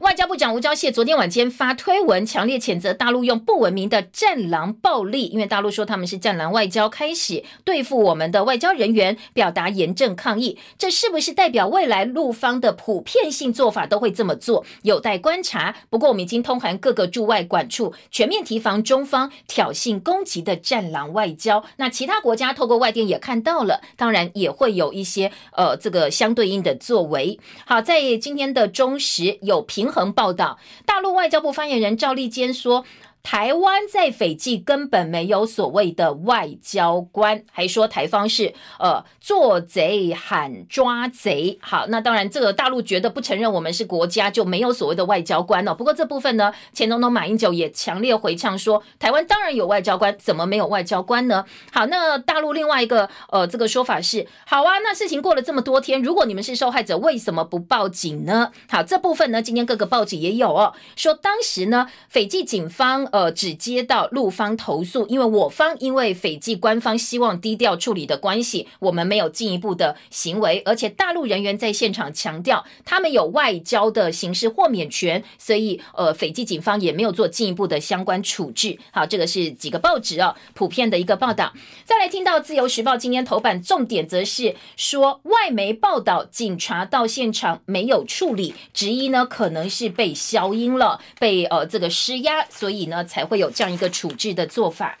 [0.00, 10.58] 外交部长吴钊燮昨天晚间发推文，强烈谴责大陆用不文明的战狼暴力，因为大陆说他们是战狼外交，开始对付我们的外交人员，表达严正抗议。
[10.76, 14.64] 这是不是代表未来陆方的普遍性做法都会这么做？
[14.82, 15.76] 有待观察。
[15.88, 21.64] 不过我们已经通函各个驻外管处，全面提防中方挑衅攻击的战狼外交。
[21.76, 27.38] 那其他国家透过外电也看到了，当然也会有一些呃这个相对应的作为。
[27.64, 29.84] 好，在今天的中时有评。
[30.12, 32.84] 报道，大陆外交部发言人赵立坚说。
[33.24, 41.58] 台湾在斐济根本没有所谓的外交官，还说台方是呃做贼喊抓贼。
[41.62, 45.74] 好，那当然这个大陆觉得不承认我们是国家就没有所谓的外交官哦。
[45.74, 51.46] 不过这部分呢，前总统马英九也强烈回呛说，台湾当然有外交官，怎么没有外交官呢？
[51.72, 58.52] 好，那大陆另外一个呃这个说法是，好啊，那事情过了这么多天，如果你们是受害者，为什么不报警呢？
[58.68, 63.08] 好，这部分呢，今天各个报纸也有哦，说当时呢，斐济警方。
[63.14, 78.76] 呃，只接到陆方投诉，因为我方因为斐济官方希望低调处理的关系，我们没有进一步的行为，而且大陆人员在现场强调他们有外交的刑事豁免权，所以呃，斐济警方也没有做进一步的相关处置。
[78.90, 81.52] 好，这个是几个报纸哦普遍的一个报道。
[81.84, 93.03] 再来听到自由时报今天头版重点则是说，外媒报道警察到现场没有处理，质疑呢可能是被消音了，被呃这个施压，所以呢。
[93.04, 94.98] 才会有这样一个处置的做法。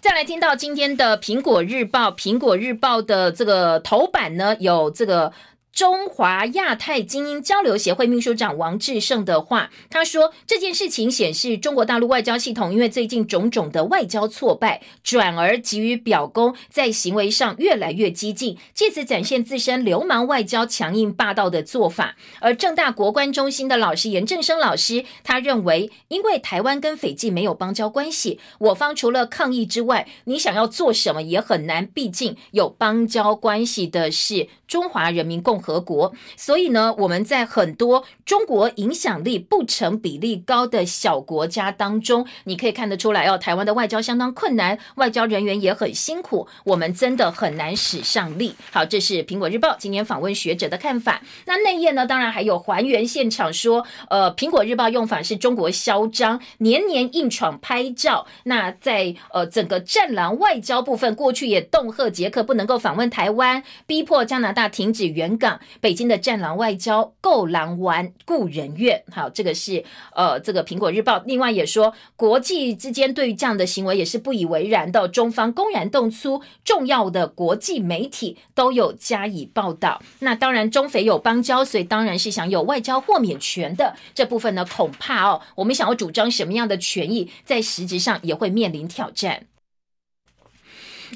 [0.00, 5.32] 再来听到今天的《苹果日报》，《苹果日报》的这个头版呢，有这个。
[5.72, 22.16] 中华亚太精英交流协会秘书长王志胜的话，他说这件事情显示中国大陆外交系统因为最近种种的外交挫败，转而急于表功，在行为上越来越激进，借此展现自身流氓外交、强硬霸道的做法。
[22.40, 35.61] 而正大国关中心的老师严正生老师，他认为，因为台湾跟斐济没有邦交关系，我方除了抗议之外，你想要做什么也很难，毕竟有邦交关系的是中华人民共。
[35.62, 48.54] 和国，所以呢，我们在很多中国影响力不成比例高的小国家当中，你可以看得出来哦，台湾的外交相当困难，外交人员也很辛苦，我们真的很难使上力。
[48.72, 51.22] 好，这是苹果日报今年访问学者的看法。
[51.46, 58.26] 那内页呢，当然还有还原现场说，呃，苹果日报用法是中国嚣张，年年硬闯拍照。
[58.44, 65.51] 那在呃整个战狼外交部分，过去也恫吓捷克不能够访问台湾，逼迫加拿大停止援港。
[65.80, 69.84] 北京的战狼外交够狼玩故人怨，好，这个是
[70.14, 71.22] 呃，这个苹果日报。
[71.26, 80.02] 另外也说，国际之间对于这样的行为也是不以为然的，中方公然动粗，重要的国际媒体都有加以报道。
[80.20, 89.46] 那当然，中非有邦交，所以当然是享有外交豁免权的这部分呢，恐怕哦，我们想要主张什么样的权益，在实质上也会面临挑战。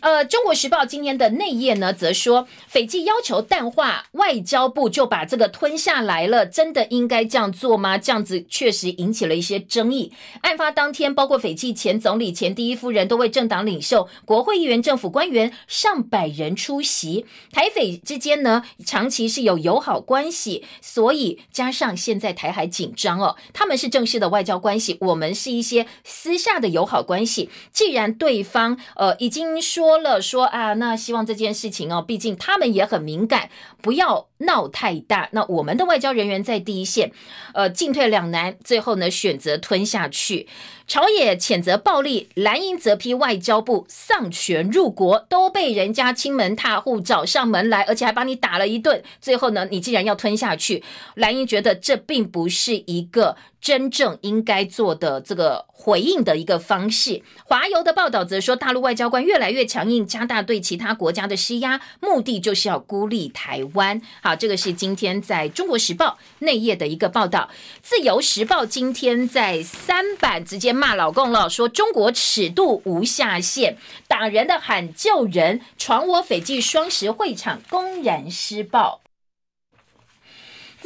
[0.02, 7.96] 呃，《中国时报》今天的内页呢，则说，斐济要求淡化，外交部就把这个吞下来了，真的应该这样做吗？
[7.96, 10.12] 这样子确实引起了一些争议。
[10.42, 17.24] 案发当天，包括斐济前总理、前第一夫人，多位政党领袖、国会议员、政府官员上百人出席。
[17.50, 27.48] 台斐之间呢，长期是有友好关系，所以加上现在台海紧张哦，他们是正式的外交关系，我们是一些私下的友好关系。
[27.72, 29.85] 既然对方呃已经说。
[29.86, 35.28] 说了说啊，那希望这件事情哦，毕竟他们也很敏感，不要闹太大。
[35.30, 37.12] 那我们的外交人员在第一线，
[37.54, 40.48] 呃，进退两难，最后呢选择吞下去。
[40.88, 49.00] 朝野谴责暴力，蓝营则批外交部丧权入国，都被人家亲门踏户找上门来，而且还把你打了一顿。
[49.20, 50.82] 最后呢，你既然要吞下去，
[51.14, 53.36] 蓝营觉得这并不是一个。
[53.66, 57.20] 真正应该做的这个回应的一个方式。
[57.44, 64.00] 华邮的报道则说，大陆外交官越来越强硬，加大对其他国家的施压，目的就是要孤立台湾。
[64.22, 67.50] 好，这个是今天在中国时报内页的一个报道。
[67.82, 73.76] 自由时报今天在三版直接骂老共了，说中国尺度无下限，
[74.06, 79.00] 打人的喊救人，闯我斐济双十会场，公然施暴。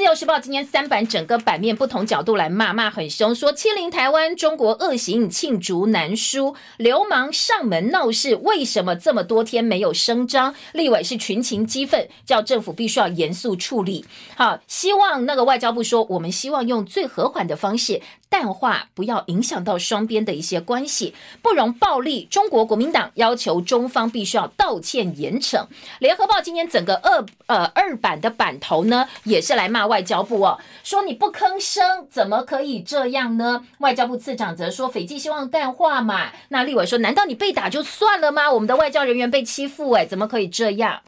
[0.01, 10.55] 自由时报今天三版整个版面不同角度来骂，骂很凶，说欺凌台湾，中国恶行罄竹难书，流氓上门闹事，为什么这么多天没有声张？
[10.73, 14.03] 立委是群情激愤，叫政府必须要严肃处理。
[14.37, 18.01] 好，希望那个外交部说，我们希望用最和缓的方式。
[18.31, 22.27] 淡化，不要影响到双边的一些关系，不容暴力。
[22.31, 25.67] 中国国民党要求中方必须要道歉严惩。
[25.99, 33.67] 联合报今天整个二呃二版的版头呢，也是来骂外交部哦，说你不吭声，怎么可以这样呢？
[33.79, 36.31] 外交部次长则说，斐济希望淡化嘛。
[36.49, 38.51] 那立委说，难道你被打就算了吗？
[38.51, 41.01] 我们的外交人员被欺负，哎，怎么可以这样？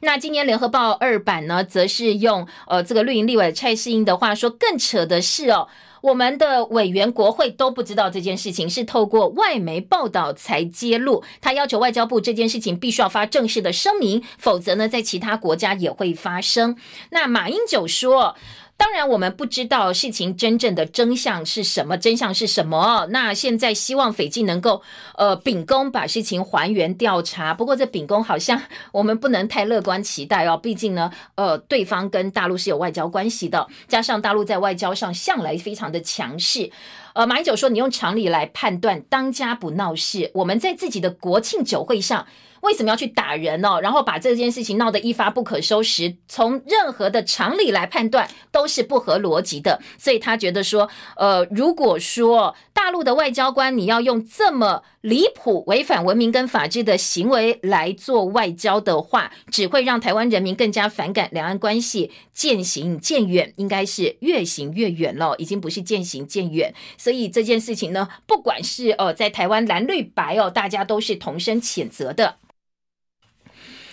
[0.00, 5.68] 那今年联合报二版呢，则是用呃这个绿营立委蔡世英的话说，更扯的是哦，
[6.02, 11.22] 我们的委员国会都不知道这件事情，是透过外媒报道才揭露。
[11.40, 16.76] 他要求外交部这件事情必须要发正式的声明，否则呢，在其他国家也会发生。
[17.10, 18.36] 那马英九说。
[18.78, 23.08] 当然，我们不知道事情真正的真相是什么，真相是什么？
[23.10, 24.80] 那现在希望斐济能够
[25.16, 27.52] 呃秉公把事情还原调查。
[27.52, 28.62] 不过这秉公好像
[28.92, 36.70] 我们不能太乐观期待哦，毕竟呢，呃，对方跟大陆是有外交关系的，加上大陆在外交上向来非常的强势。
[37.14, 42.26] 呃，马英九说，你用常理来判断，当家不闹事，我们在自己的国庆酒会上。
[42.62, 43.80] 为什么要去打人呢？
[43.80, 49.80] 然后把这件事情闹得一发不可收拾，从任何的常理来判断都是不合逻辑的。
[49.96, 66.74] 所以他觉得说，呃，如果说大陆的外交官你要用这么离谱、违反文明跟法治的行为来做外交的话，只会让台湾人民更加反感，两岸关系渐行渐远，应该是越行越远了，已经不是渐行渐远。
[66.96, 72.36] 所以这件事情呢，不管是呃在台湾蓝绿白哦，大家都是同声谴责的。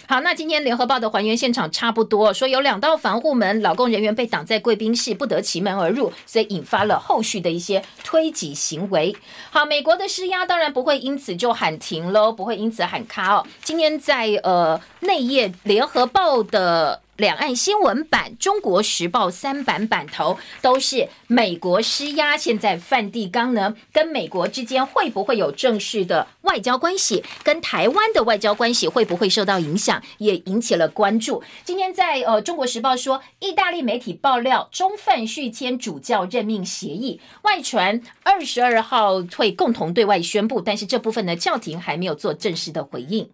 [0.08, 9.16] 好，那今天联合报的还原现场差不多，说有两道防护门，老公人员被挡在贵宾室，不得其门而入，所以引发了后续的一些推挤行为。
[9.50, 13.46] 好，美国的施压当然不会因此就喊停喽，不会因此喊卡哦。
[13.64, 17.02] 今天在呃内页联合报的。
[17.18, 22.36] 两岸新闻版、中国时报三版版头都是美国施压。
[22.36, 27.24] 现在范蒂冈呢，跟美国之间会不会有正式的外交关系？
[27.42, 30.04] 跟台湾的外交关系会不会受到影响？
[30.18, 31.42] 也引起了关注。
[31.64, 43.30] 今天在呃中国时报说，意大利媒体爆料，中范续签主教任命协议，外传二十二号会共同对外宣布，但是这部分呢，教廷还没有做正式的回应。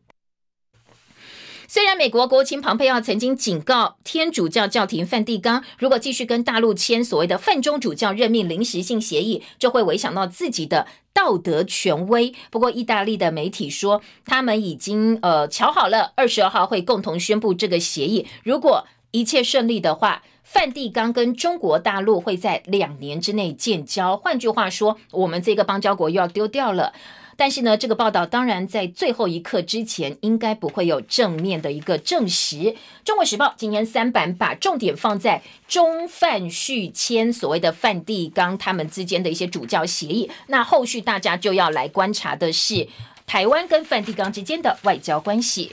[1.74, 12.36] 虽然美国国务卿庞佩奥曾经警告天主教教廷梵蒂冈，如果继续跟大陆签所谓的泛中主教任命临时性协议，就会违想到自己的道德权威。
[12.49, 18.28] 不过，意大利的媒体说，他们已经呃瞧好了，二十二号会共同宣布这个协议。
[18.43, 24.17] 如果一切顺利的话，梵蒂冈跟中国大陆会在两年之内建交。
[24.17, 26.91] 换句话说，我们这个邦交国又要丢掉了。
[27.38, 32.75] 但是呢，这个报道当然在最后一刻之前，应该不会有正面的一个证实。
[33.03, 42.88] 中国时报今天三版把重点放在中梵续签所谓的梵蒂冈他们之间的一些主教协议，那后续大家就要来观察的是
[43.25, 45.71] 台湾跟梵蒂冈之间的外交关系。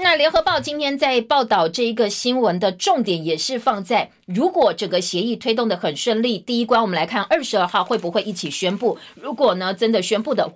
[0.00, 8.96] 那联合报今天在报道这一个新闻的重点，也是放在如果这个协议推动的很顺利，第一关我们来看二十二号会不会一起宣布？
[9.16, 10.52] 如果呢真的宣布的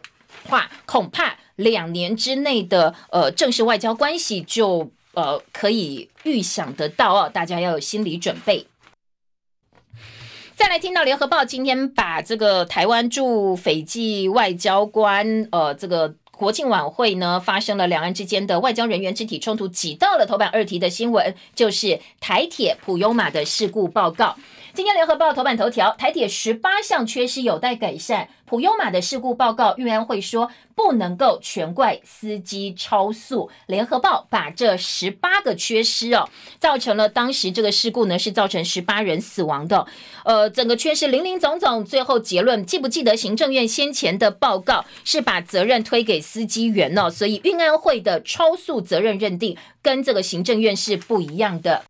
[0.48, 8.68] 话，恐怕两年之内的呃正式外交关系就呃可以预想得到哦，大家要有心理准备。
[10.54, 16.14] 再来听到联合报今天把这个台湾驻斐济外交官呃这个。
[16.42, 24.34] 国庆晚会呢，发生了两岸之间的外交人员肢体冲突，挤到了头版二题的新闻，就是台铁普悠玛的事故报告。
[24.74, 28.28] 今天联合报头版头条，台铁十八项缺失有待改善。
[28.52, 33.48] 普悠玛的事故报告，运安会说不能够全怪司机超速。
[33.66, 36.28] 联合报把这十八个缺失哦，
[36.60, 39.86] 造成了当时这个事故呢是造成十八人死亡的。
[40.26, 51.84] 呃，整个缺失零零总总，最后结论记不记得行政院先前的报告是把责任推给司机员哦，所以运安会的超速责任认定跟这个行政院是不一样的。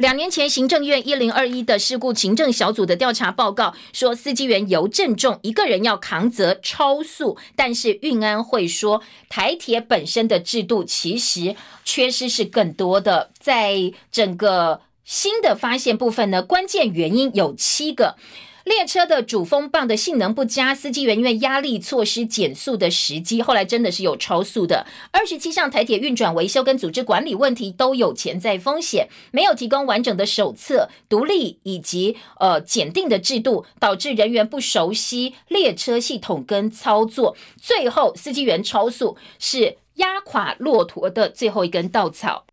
[0.00, 18.16] 两年前，行政院一零二一的事故行政小组的调查报告说，司机员尤正中一个人要扛责超速，但是运安会说，台铁本身的制度其实缺失是更多的，在整个新的发现部分呢，关键原因有七个。
[18.64, 24.86] 列车的主风棒的性能不佳，司机员因为压力错失减速的时机，后来真的是有超速的。
[25.10, 42.44] 二十七项台铁运转维修跟组织管理问题都有潜在风险，没有提供完整的手册、独立以及呃检定的制度，导致人员不熟悉列车系统跟操作，最后司机员超速是压垮骆驼的最后一根稻草。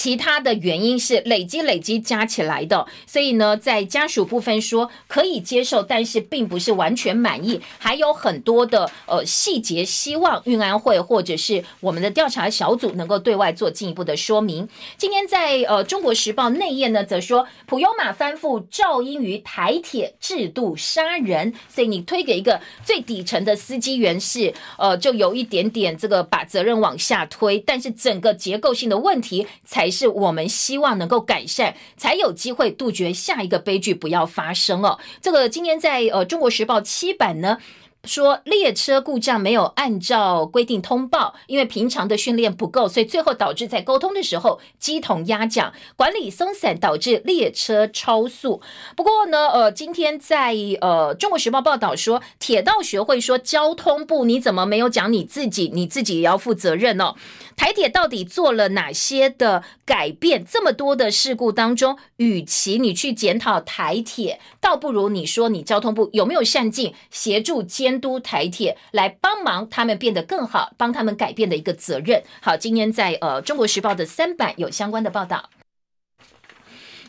[0.00, 14.66] 其他的原因是累积累积加起来的，所以呢，在家属部分说可以接受，但是并不是完全满意，还有很多的呃细节，希望运安会或者是我们的调查小组能够对外做进一步的说明。
[14.96, 29.89] 今天在呃中国时报内页呢，则说普悠玛翻覆赵英于台铁制度杀人，所以你推给一个最底层的司机员是呃，就有一点点这个把责任往下推，但是整个结构性的问题才。
[29.90, 34.98] 是我们希望能够改善，才有机会杜绝下一个悲剧不要发生哦。
[35.20, 37.58] 这个今天在呃《中国时报》七版呢。
[38.04, 48.62] 说列车故障没有按照规定通报，因为平常的训练不够，所以最后导致在沟通的时候机筒压奖，管理松散，导致列车超速。
[48.96, 55.70] 不过呢，呃，今天在呃中国时报报道说，铁道学会说交通部你怎么没有讲你自己？
[55.74, 57.14] 你自己也要负责任哦。
[57.54, 60.42] 台铁到底做了哪些的改变？
[60.42, 67.89] 这么多的事故当中，与其你去检讨台铁，倒不如你说你交通部有没有善尽协助监。
[67.90, 72.22] 监督台铁来帮忙他们变得更好，帮他们改变的一个责任。
[72.40, 75.50] 好，今天在呃《中国时报》的三版有相关的报道。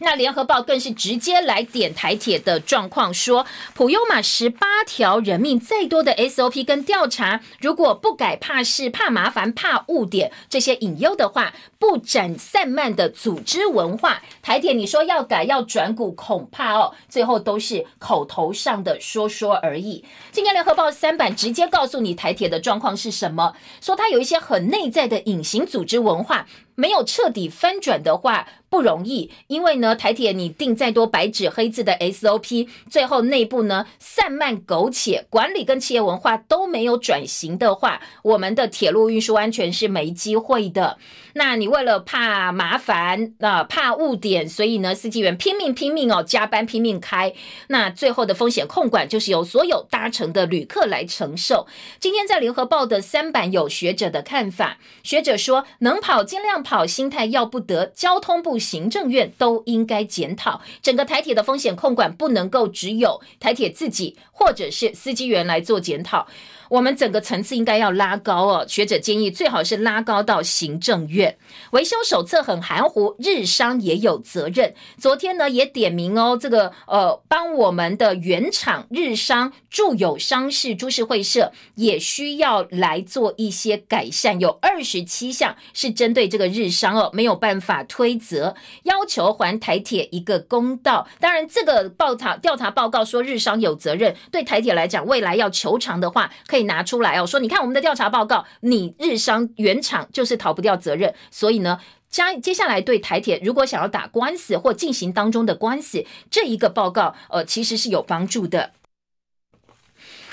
[0.04, 3.46] 那联合报更是直接来点台铁的状况，说
[3.76, 20.04] 普悠玛十八条人命再多的 SOP 跟调查，如果不改，怕事、怕麻烦、怕误点这些隐忧的话，不斩散漫的组织文化，台铁你说要改要转股，恐怕哦，最后都是口头上的说说而已。
[20.32, 26.48] 今天联合报三版直接告诉你台铁的状况是什么，说它有一些很内在的隐形组织文化。
[26.74, 40.98] 没有彻底翻转的话不容易，因为呢，台铁你定再多白纸黑字的 SOP，最后内部呢散漫苟且，管理跟企业文化都没有转型的话，我们的铁路运输安全是没机会的。
[41.34, 47.34] 那你为了怕麻烦啊，怕误点，所以呢，司机员拼命拼命哦，加班拼命开，
[47.68, 51.68] 那最后的风险控管就是由所有搭乘的旅客来承受。
[52.00, 56.62] 今天在联合报的三版有学者的看法，学者说能跑尽量。
[56.62, 66.28] 跑心态要不得，交通部、行政院都应该检讨整个台铁的风险控管，不能够只有台铁自己或者是司机员来做检讨。
[66.70, 71.38] 我们整个层次应该要拉高哦，学者建议最好是拉高到行政院。
[71.72, 74.74] 维修手册很含糊，日商也有责任。
[74.98, 88.51] 昨天呢也点名哦，这个呃帮我们的原厂日商住友商事株式会社也需要来做一些改善，有二十七项是针对这个日商哦，没有办法推责，
[88.84, 91.06] 要求还台铁一个公道。
[91.20, 96.62] 当然，这个报查调查报告说日商有责任，对台铁来讲，未来要求偿的话，可以。
[96.72, 108.74] 拿出来哦，说你看我们的调查报告，你日商原厂就是逃不掉责任，所以呢，加接下来对台铁如果想要打官司或进行当中的官司，这一个报告呃其实是有帮助的。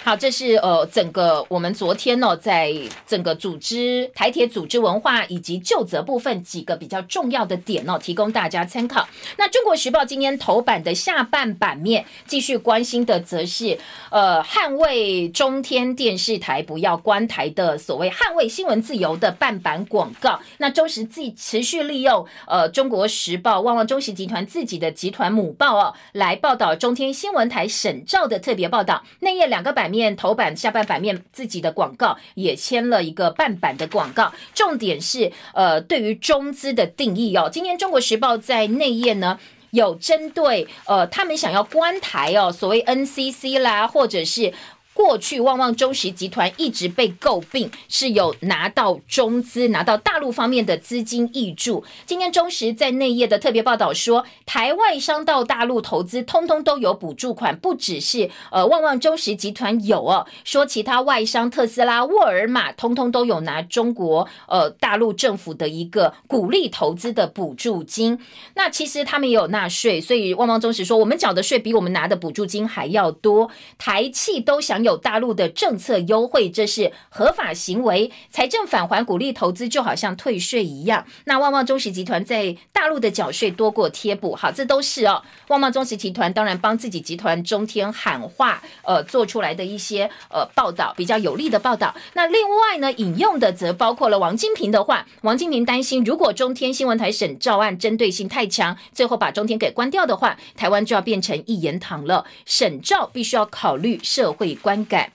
[0.08, 2.72] 好，这是呃整个我们昨天呢，在
[3.06, 9.06] 整个组织台铁组织文化以及就责部分几个比较重要的点哦，提供大家参考。
[9.36, 13.78] 那中国时报今天头版的下半版面继续关心的，则是
[14.10, 20.40] 呃捍卫中天电视台不要关台的所谓捍卫新闻自由的半版广告。
[20.56, 29.97] 那中时自持续利用呃中国时报旺旺中时集团自己的集团母报哦，来报道中天新闻台审照的特别报道，内页两个版面。
[29.98, 37.50] 面头版下半版面自己的广告也签了一个半版的广告，重点是呃对于中资的定义哦。
[37.52, 39.38] 今天中国时报在内页呢
[39.70, 44.54] 有针对呃他们想要关台哦，所谓 NCC 啦，或者是。
[44.98, 51.84] 过去旺旺中石集团一直被诟病是有拿到中资，拿到大陆方面的资金挹注。
[52.04, 68.18] 今天中石在内页的特别报道说，台外商到大陆投资，通通都有补助款，不只是呃旺旺中石集团有哦，说其他外商特斯拉、沃尔玛，通通都有拿中国呃大陆政府的一个鼓励投资的补助金。
[68.54, 73.48] 那其实他们也有纳税，所以旺旺中石说，我们缴的税比我们拿的补助金还要多。
[73.78, 74.87] 台企都享有。
[74.88, 78.10] 有大陆的政策优惠，这是合法行为。
[78.30, 81.04] 财政返还鼓励投资，就好像退税一样。
[81.24, 85.22] 那旺旺中实集团在大陆的缴税多过贴补，好，这都是哦。
[85.48, 91.94] 旺旺中实集团当然帮自己集团中天喊话，呃，做出来的一些呃报道比较有利的报道。
[92.14, 95.06] 那另外呢，引用的则包括了王金平的话。
[95.20, 102.24] 王金平担心，如果中天新闻台审照案针对性太强，最后把中天给关掉的话，台湾就要变成一言堂了。
[102.46, 104.77] 审照必须要考虑社会关。
[104.84, 105.12] 感。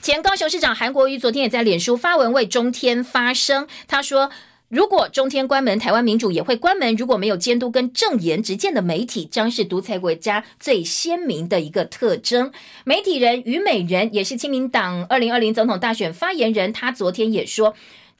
[0.00, 4.30] 前高雄市长韩国瑜昨天也在脸书发文为中天发声，他说。
[4.68, 6.96] 如果中天关门，台湾民主也会关门。
[6.96, 12.50] 如果没有监督跟正言直见的媒体，将是独裁国家最鲜明的一个特征。
[12.84, 17.74] 媒体人虞美人也是亲民党二零二零总统大选发言人，他昨天也说。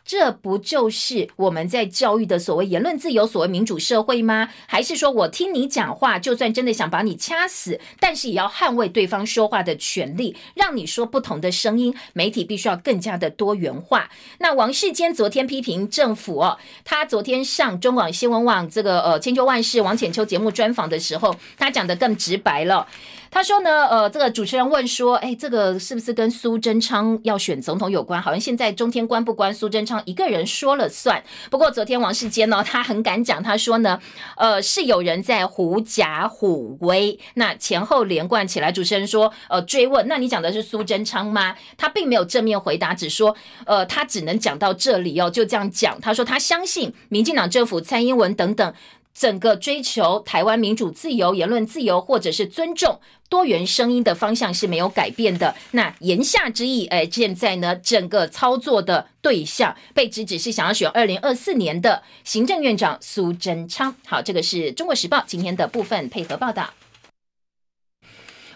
[0.05, 4.49] 这不就是我们在教育的所谓言论自由、所谓民主社会吗？
[4.67, 11.95] 还是说我听你讲话，就算真的想把你掐死，但是也要捍卫对方说话的权利，让你说不同的声音？
[12.13, 14.11] 媒体必须要更加的多元化。
[14.39, 22.87] 那王世坚昨天批评政府哦，他昨天上中广新闻网这个呃千秋万世王浅秋节目专访的时候，他讲的更直白了。
[23.35, 28.21] 他说呢，呃，这个主持人问说，哎，这个是不是跟苏贞昌要选总统有关？
[28.21, 31.25] 好像现在中天关不关，苏贞昌一个人说了算。
[31.51, 33.99] 不过昨天王世坚呢，他很敢讲，他说呢，
[34.37, 37.19] 呃，是有人在狐假虎威。
[37.33, 41.57] 那前后连贯起来，主持人说，呃，追问，那你讲的是苏贞昌吗？
[41.79, 45.99] 他并没有正面回答，只说，呃，他只能讲到这里哦，就这样讲。
[46.03, 48.75] 他说他相信民进党政府、蔡英文等等。
[49.15, 52.99] 整个追求台湾民主自由、言论自由，或者是尊重
[53.29, 55.55] 多元声音的方向是没有改变的。
[55.73, 63.95] 那言下之意，哎，现在呢，整个操作的对象被指只是想要选二零二四年的行政院长苏贞昌。
[64.07, 66.69] 好，这个是中国时报今天的部分配合报道。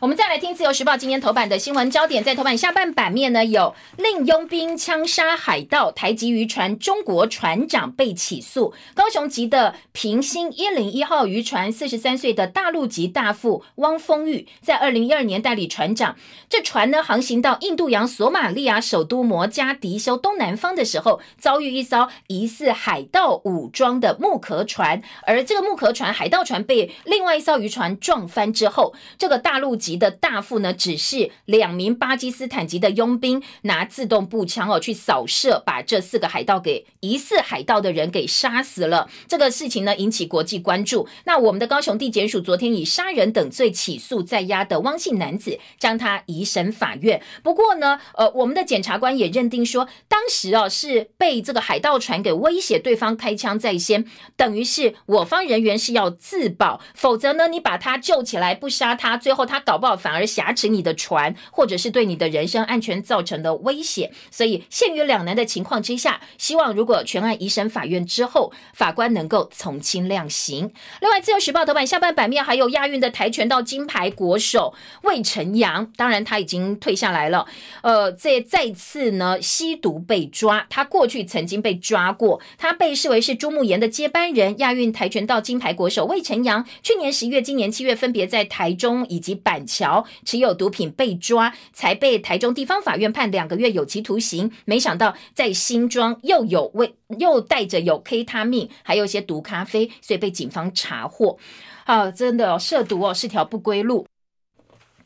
[0.07, 8.73] 我们再来听自由时报今天头版的新闻焦点，在头版下半版面呢，有令佣兵枪杀海盗，台籍渔船中国船长被起诉。
[8.95, 16.15] 高雄籍的平兴一零一号渔船四十三岁的大陆籍大副汪丰玉，在二零一二年代理船长，
[16.49, 29.96] 这船呢航行到印度洋索马利亚首都摩加迪休东南方的时候，遭遇一艘疑似海盗武装的木壳船，而这个木壳船海盗船被另外一艘渔船撞翻之后，这个大陆籍。
[29.97, 39.09] 的大副呢，只是两名巴基斯坦籍的佣兵拿自动步枪哦去扫射，把这四个海盗给疑似海盗的人给杀死了。
[39.29, 41.07] 这个事情呢引起国际关注。
[41.25, 47.23] 那我们的高雄地检署昨天以杀人等罪起诉在押的汪姓男子，将他移审法院。
[47.45, 54.05] 不过呢，呃，我们的检察官也认定说，当时哦是被这个海盗船给威胁，对方开枪在先，
[54.37, 59.76] 等于是我方人员是要自保，否则呢你把他救起来不杀他，最后他搞。
[59.79, 70.73] 不好反而挟持你的船，或者是对你的人身安全造成的威胁，所以陷于两难的情况之下，希望如果全案一审法院之后，法官能够从轻量刑。
[71.01, 74.73] 另外，《自由时报》头版下半版面还有亚运的跆拳道金牌国手
[75.03, 77.47] 魏晨阳，当然他已经退下来了。
[77.83, 84.59] 呃，这再次呢吸毒被抓，他过去曾经被抓过，他被视为是朱慕言的接班人。
[84.59, 89.66] 亚运跆拳道金牌国手魏晨阳，去年十月、今年七月分别在台中以及板。
[89.67, 94.51] 桥持有毒品被抓，才被台中地方法院判两个月有期徒刑。
[94.65, 101.37] 没想到在新庄又有为又带着有 K 他命，还有一些毒咖啡，所以被警方查获。
[101.85, 104.06] 啊，真的涉毒哦，是条不归路。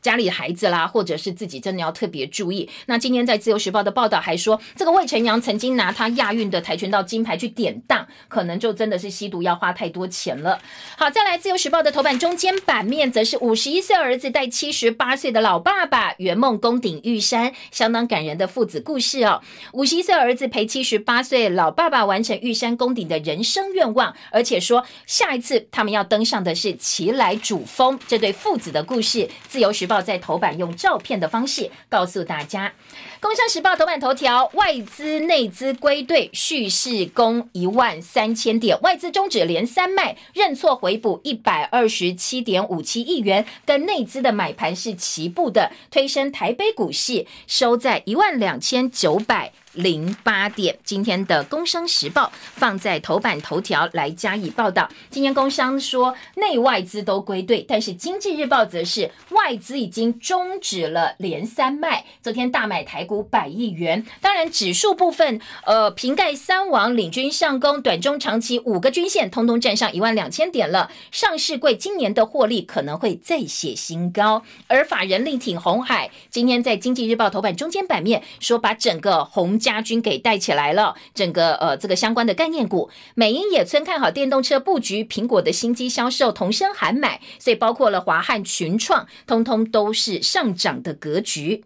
[0.01, 2.67] 家里的孩子啦，或者是自己，真的要特别注意。
[2.87, 10.59] 那今天在自由时报的报道还说，这个魏晨阳曾经拿他亚运的跆拳道金牌去典当，可能就真的是吸毒要花太多钱了。
[10.97, 19.41] 好，再来自由时报的头版中间版面，则是五十一岁儿子带七十八岁的老爸爸圆梦攻顶玉山，相当感人的父子故事哦。
[19.73, 27.99] 五十一岁儿子陪七十八岁老爸爸完成玉山攻顶的人生愿望，而且说下一次他们要登上的是奇来主峰。
[28.07, 29.90] 这对父子的故事，自由时。
[29.91, 32.69] 报在头版用照片的方式告诉大家，
[33.19, 49.51] 《工商时报》头版头条：外资内资归队，蓄势攻一万三千点，外资终止连三卖，认错回补一百二十七点五七亿元，跟内资的买盘是齐步的，推升台北股市收在一万两千九百。
[49.73, 54.89] 零八点，今天的《工商时报》放在头版头条来加以报道。
[55.09, 64.05] 今天工商说内外资都归队，但是《经济日报》则是外资已经终止了连三卖，昨天大买台股百亿元。
[64.19, 70.91] 当然，指数部分，呃，瓶盖三王领军上攻，短中长期五个均线通通站上一万两千点了。
[71.11, 79.60] 上市柜今年的获利可能会再写新高，而法人力挺红海，今天在《经济日报》头版中间版面说把整个红。
[79.61, 91.63] 家军给带起来了，整个呃这个相关的概念股，美英野村看好电动车布局，苹果的新机销售同声喊买，所以包括了华汉群创，通通都是上涨的格局。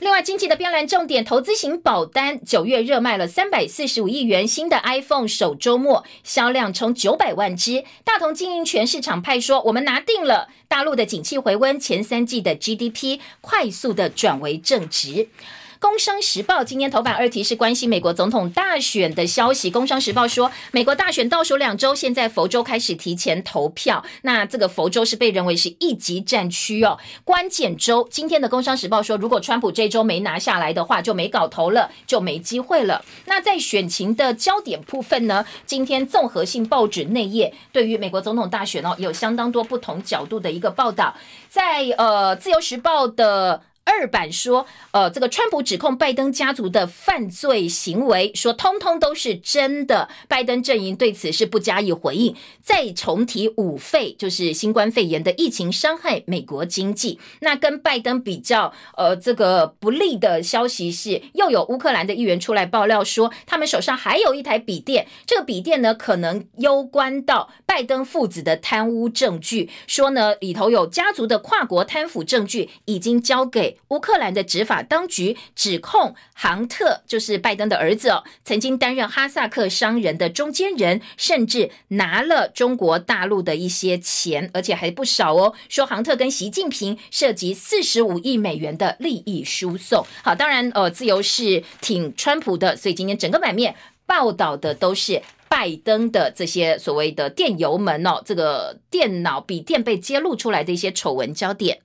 [0.00, 7.84] 另外，经济的标蓝重点，投资型保单九月热卖了三百四十五亿元，新的 iPhone 首周末销量冲九百万只。
[8.02, 15.28] 大同经营权市场派说，我们拿定了，大陆的景气回温，前三季的 GDP 快速的转为正值。
[15.80, 19.70] 工商时报》今天头版二题是关心美国总统大选的消息。
[19.72, 24.04] 《工商时报》说，美国大选倒数两周，现在佛州开始提前投票。
[24.20, 28.06] 那这个佛州是被认为是一级战区哦，关键州。
[28.10, 33.02] 今天的《工商时报》说，如果川普这周没拿下来的话，就没搞头了，就没机会了。
[33.24, 35.46] 那在选情的焦点部分呢？
[35.64, 41.16] 今天综合性报纸内页对于美国总统大选哦，有相当多不同角度的一个报道，
[41.48, 43.62] 在呃《自由时报》的。
[43.90, 50.08] 二版说，呃，这个川普指控拜登家族的犯罪行为，说通通都是真的。
[50.28, 52.34] 拜登阵营对此是不加以回应。
[52.62, 57.18] 再重提五费，就是新冠肺炎的疫情伤害美国经济。
[57.40, 73.79] 那跟拜登比较，呃，这个不利的消息是，又有乌克兰的议员出来爆料说，他们手上还有一台笔电，这个笔电呢，可能攸关到拜登父子的贪污证据，说呢里头有家族的跨国贪腐证据，已经交给。
[73.88, 85.54] 乌克兰的执法当局指控杭特就是拜登的儿子哦，曾经担任哈萨克商人的中间人，甚至拿了中国大陆的一些钱，而且还不少哦。
[85.68, 90.06] 说杭特跟习近平涉及四十五亿美元的利益输送。
[90.22, 93.74] 好，当然呃，自由是挺川普的，所以今天整个版面
[94.06, 95.20] 报道的都是。
[95.50, 101.80] 拜登的这些所谓的电油门哦，这个电脑笔电被揭露出来的一些丑闻焦点，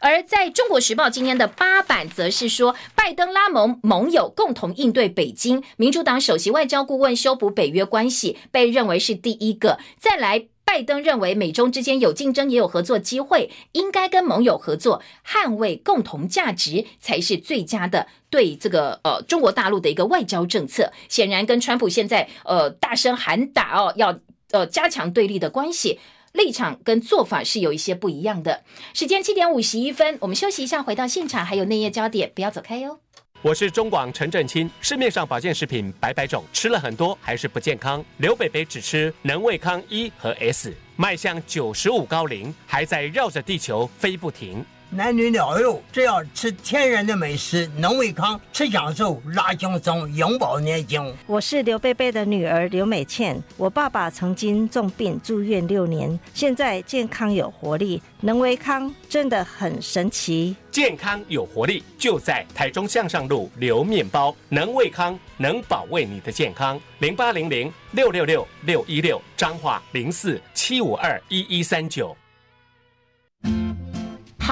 [0.00, 9.78] 而在中国时报今天的八版则是说，拜登拉盟盟友共同应对北京，民主党首席外交顾问修补北约关系，被认为是第一个。
[9.98, 10.48] 再来。
[10.64, 20.92] 拜登认为美中之间有竞争也有合作机会，应该跟盟友合作，捍卫共同价值才是最佳的对这个呃中国大陆的一个外交政策。
[21.08, 24.18] 显然跟川普现在呃大声喊打哦，要
[24.50, 26.00] 呃加强对立的关系，
[26.32, 28.64] 立场跟做法是有一些不一样的。
[28.94, 32.98] 时间七点五十一分，我们休息一下，回到现场还有内页焦点，不要走开哟。
[33.44, 34.70] 我是中广陈振清。
[34.80, 38.02] 市面上保健食品百百种，吃了很多还是不健康。
[38.16, 44.64] 刘北北只吃能胃康一和 S，迈向九十五高龄，还在绕着地球飞不停。
[44.96, 51.12] 男女老幼，只要吃天然的美食，能胃康，吃享受，拉轻松，永葆年轻。
[51.26, 60.54] 我是刘贝贝的女儿刘美倩，我爸爸曾经重病住院六年，现在健康有活力，能胃康真的很神奇。
[60.70, 66.80] 健康有活力，就在台中向上路刘面包，能胃康能保卫你的健康。
[67.00, 72.16] 零八零零六六六六一六，彰化零四七五二一一三九。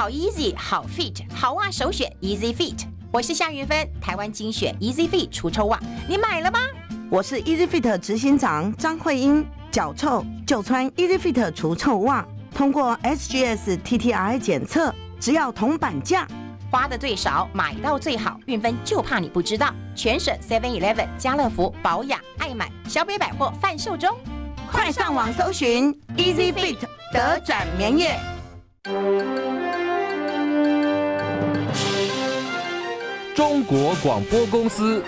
[0.03, 2.89] 好 easy，好 fit，好袜首选 Easy Fit。
[3.13, 5.79] 我是夏云芬，台湾精选 Easy Fit 除臭袜，
[6.09, 6.59] 你买了吗？
[7.09, 16.27] 我是 Easy Fit 执行长张慧英，脚臭就穿 Easy Fit 除臭袜，通过 SGS TTI 检测，只要铜板价，
[16.69, 18.41] 花的最少，买到最好。
[18.47, 24.19] 运芬就怕你不知道，全省 Seven Eleven、家乐福、宝雅、爱买、小北百货贩售中，
[24.69, 26.79] 快上网搜寻 Easy Fit
[27.13, 28.19] 德转棉业。
[33.35, 35.03] 中国广播公司。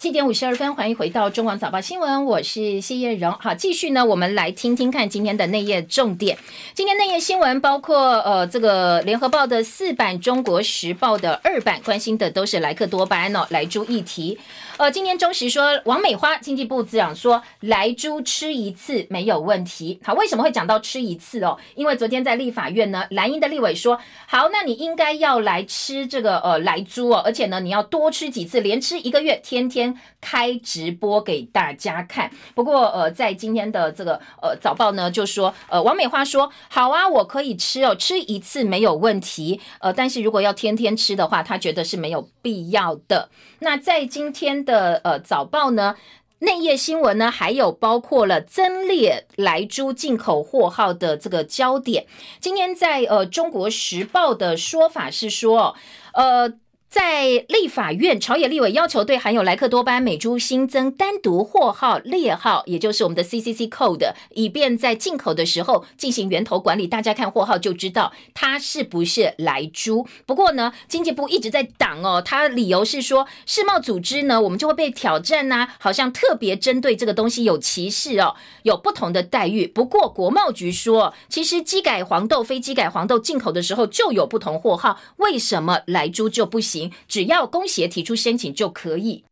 [0.00, 3.32] 七点五十二分，欢迎回到中广早报新闻，我是谢叶荣。
[3.32, 6.38] 好，继续呢，我们来听听看今天的内页重点。
[6.74, 14.38] 今天内页新闻包括呃，这个联合报的四版，中国时报的二版，关心的都是莱克多巴胺哦，莱猪议题。
[14.78, 19.98] 呃，今天中时说，王美花经济部长说，来猪吃一次没有问题。
[20.04, 21.58] 好，为什么会讲到吃一次哦？
[21.74, 23.98] 因为昨天在立法院呢，蓝营的立委说，
[24.28, 32.30] 好，那你应该要来吃这个呃来猪哦，而且呢，你要多吃几次，连吃一个月，天天开直播给大家看。
[32.54, 39.60] 不过呃，在今天的这个呃早报呢，就说呃王美花说，好啊，我可以吃哦，吃一次没有问题。
[39.80, 43.28] 呃，但是如果要天天吃的话，他觉得是没有必要的。
[43.60, 45.96] 那在今天的呃早报呢，
[46.40, 52.06] 内页新闻呢，还有包括了增列莱猪进口货号的这个焦点。
[52.40, 55.76] 今天在呃中国时报的说法是说，
[56.14, 56.54] 呃。
[56.88, 66.86] 在立法院，朝野立委要求对含有莱克多巴美猪新增单独货号列号，也就是我们的 CCC code，以便在进口的时候进行源头管理。
[66.86, 70.06] 大家看货号就知道它是不是来猪。
[70.24, 79.66] 不过呢，经济部一直在挡哦，他理由是说世贸组织呢，我们就会被挑战呐，好像特别针对这个东西有歧视哦，有不同的待遇。
[79.66, 86.77] 不过国贸局说，其实机改黄豆、非机改黄豆进口的时候就有不同货号，为什么来猪就不行？
[87.06, 89.24] 只要工协提出申请就可以。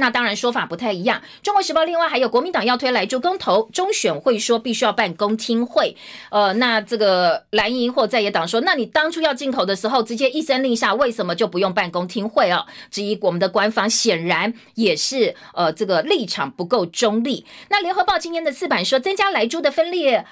[0.00, 1.22] 那当然说法不太一样。
[1.42, 5.96] 中国时报另外还有国民党要推来助公投，中选会说必须要办公听会。
[6.30, 12.64] 呃，那这个蓝营或在野党说，那你当初要进口的时候直接一声令下，为什么就不用办公听会啊？
[12.90, 17.44] 质疑我们的官方显然也是呃这个立场不够中立。
[17.68, 20.24] 那联合报今天的四版说，增加来猪的分裂。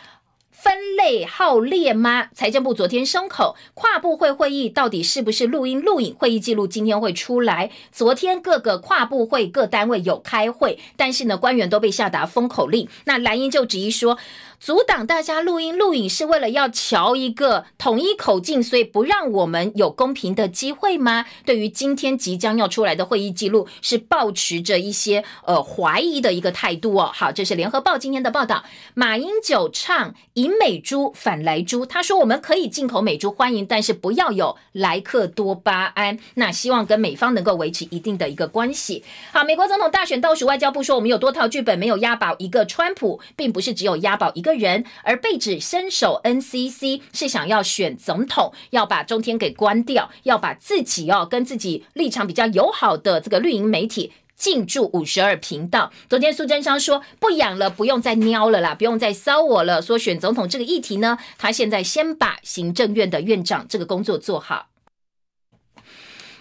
[0.59, 2.29] 分类号列吗？
[2.35, 6.15] 财政部昨天松口，跨部会会议到底是不是录音录影？
[6.15, 7.71] 会议记录今天会出来。
[7.93, 12.89] 昨天各个跨部会各单位有开会，但是呢，官员都被下达封口令。
[13.05, 14.19] 那蓝英就质疑说。
[14.59, 21.27] 阻挡大家录音录影是为了要瞧一个统一口径，所以不让我们有公平的机会吗？
[21.45, 27.11] 对于今天即将要出来的会议记录，是抱持着一些呃怀疑的一个态度哦。
[27.13, 28.65] 好，这是联合报今天的报道。
[28.95, 36.19] 马英九唱以美猪反来猪，他说我们可以进口美猪，欢迎，但是不要有莱克多巴胺。
[36.35, 39.05] 那希望跟美方能够维持一定的一个关系。
[39.33, 44.46] 好，美国总统大选倒数，外交部说我们有多套剧本，没有押宝一个川普，并不是只有押宝一。
[44.47, 55.91] 个人而被指伸手 NCC 是想要选总统，要把中天给关掉，要把自己哦跟自己立场比较友好的这个绿营媒体进驻五十二频道。
[56.09, 59.83] 昨天苏贞昌说不养了，不用再喵了啦，不用再骚我了。
[59.83, 64.69] 说选总统这个议题呢，他现在先把行政院的院长这个工作做好。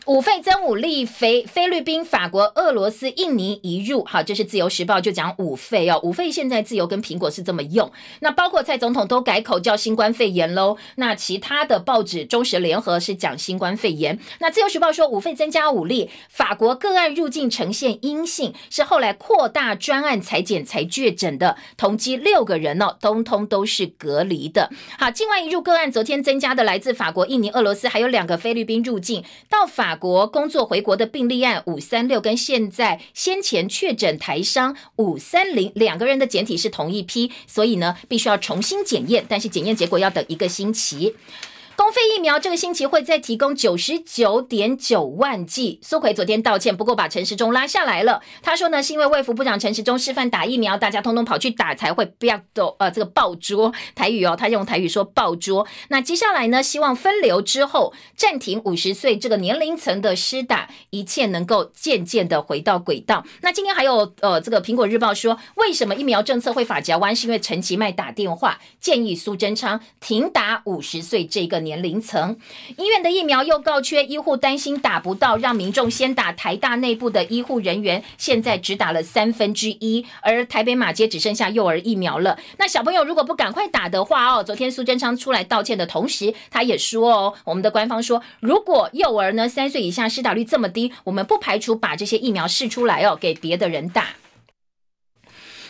[0.05, 4.05] 五费增武力，菲菲律宾、法国、俄罗斯、印尼一入。
[4.05, 5.99] 好，这是自由时报就讲五费哦。
[6.03, 7.91] 五费现在自由跟苹果是这么用。
[8.19, 10.77] 那包括蔡总统都改口叫新冠肺炎喽。
[10.97, 14.19] 那其他的报纸中时联合是讲新冠肺炎。
[14.37, 24.69] 那自由时报说五费增加武力，法国个案入境呈现阴性，是后来扩大专案裁剪才确诊的，同机六个人哦，通通都是隔离的。
[24.99, 29.94] 好，境外一入个案昨天增加的来自法国、印尼、俄罗斯，还有两个菲律宾入境到法。
[29.95, 41.15] 国工作回国的病例案五三六跟现在先前确诊台商五三零两个人的检体是同一批，所以呢必须要重新检验，但是检验结果要等一个星期。
[41.77, 45.77] 公费疫苗这个星期会再提供九十九点九万剂。
[45.83, 48.21] 苏奎昨天道歉，不过把陈时中拉下来了。
[48.41, 55.67] 他说呢，是因为卫福部长陈时中示范打疫苗，大家通通跑去打才会不要走呃这个爆桌台语哦，他用台语说爆桌。
[55.89, 63.25] 那接下来呢，希望分流之后暂停五十岁这个年龄层的施打，一切能够渐渐的回到轨道。
[63.41, 67.13] 那今天还有呃这个苹果日报说，为什么疫苗政策会法夹弯？
[67.13, 71.64] 是因为陈其迈打电话建议苏贞昌停打五十岁这个。
[71.65, 72.37] 年龄层，
[72.77, 76.31] 医院的疫苗又告缺，医护担心打不到，让民众先打。
[76.35, 82.37] 台大内部的医护人员现在只打了三分之一，而台北马街只剩下幼儿疫苗了。
[82.57, 94.09] 那小朋友如果不赶快打的话哦，昨天苏贞昌出来道歉的同时，他也说哦，我们的官方说，如果幼儿呢三岁以下施打率这么低，我们不排除把这些疫苗试出来哦，给别的人打。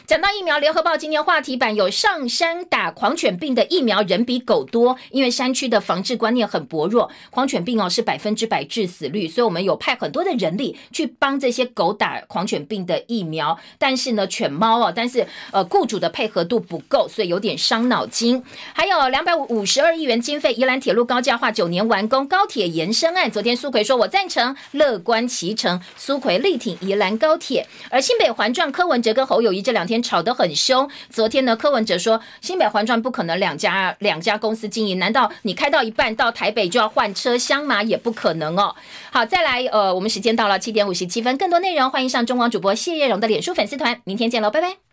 [0.08, 18.44] 讲到疫苗，联合报今天话题版有上山打狂犬病的疫苗人比狗多，因为山区的防治观念很薄弱，狂犬病哦是百分之百致死率，所以我们有派很多的人力去帮这些狗打狂犬病的疫苗，但是呢，犬猫哦，但是呃雇主的配合度不够，所以有点伤脑筋。
[18.76, 30.90] 还有两百五十二亿元经费，宜兰铁路高架化九年完工，高铁延伸案，昨天苏奎说我赞成，乐观其成，苏奎力挺宜兰高铁，而新北环状柯文哲跟侯友谊这两天吵得很凶。
[31.10, 37.84] 昨天呢，柯文哲说新北环状不可能两家两家公司经营，难道你开到一半到台北就要换车厢吗？
[37.84, 38.76] 也不可能哦。
[39.12, 44.85] 好，再来，呃，我们时间到了七点五十七分，更多内容欢迎上中广主播谢叶荣的脸书粉丝团，明天见喽，拜拜。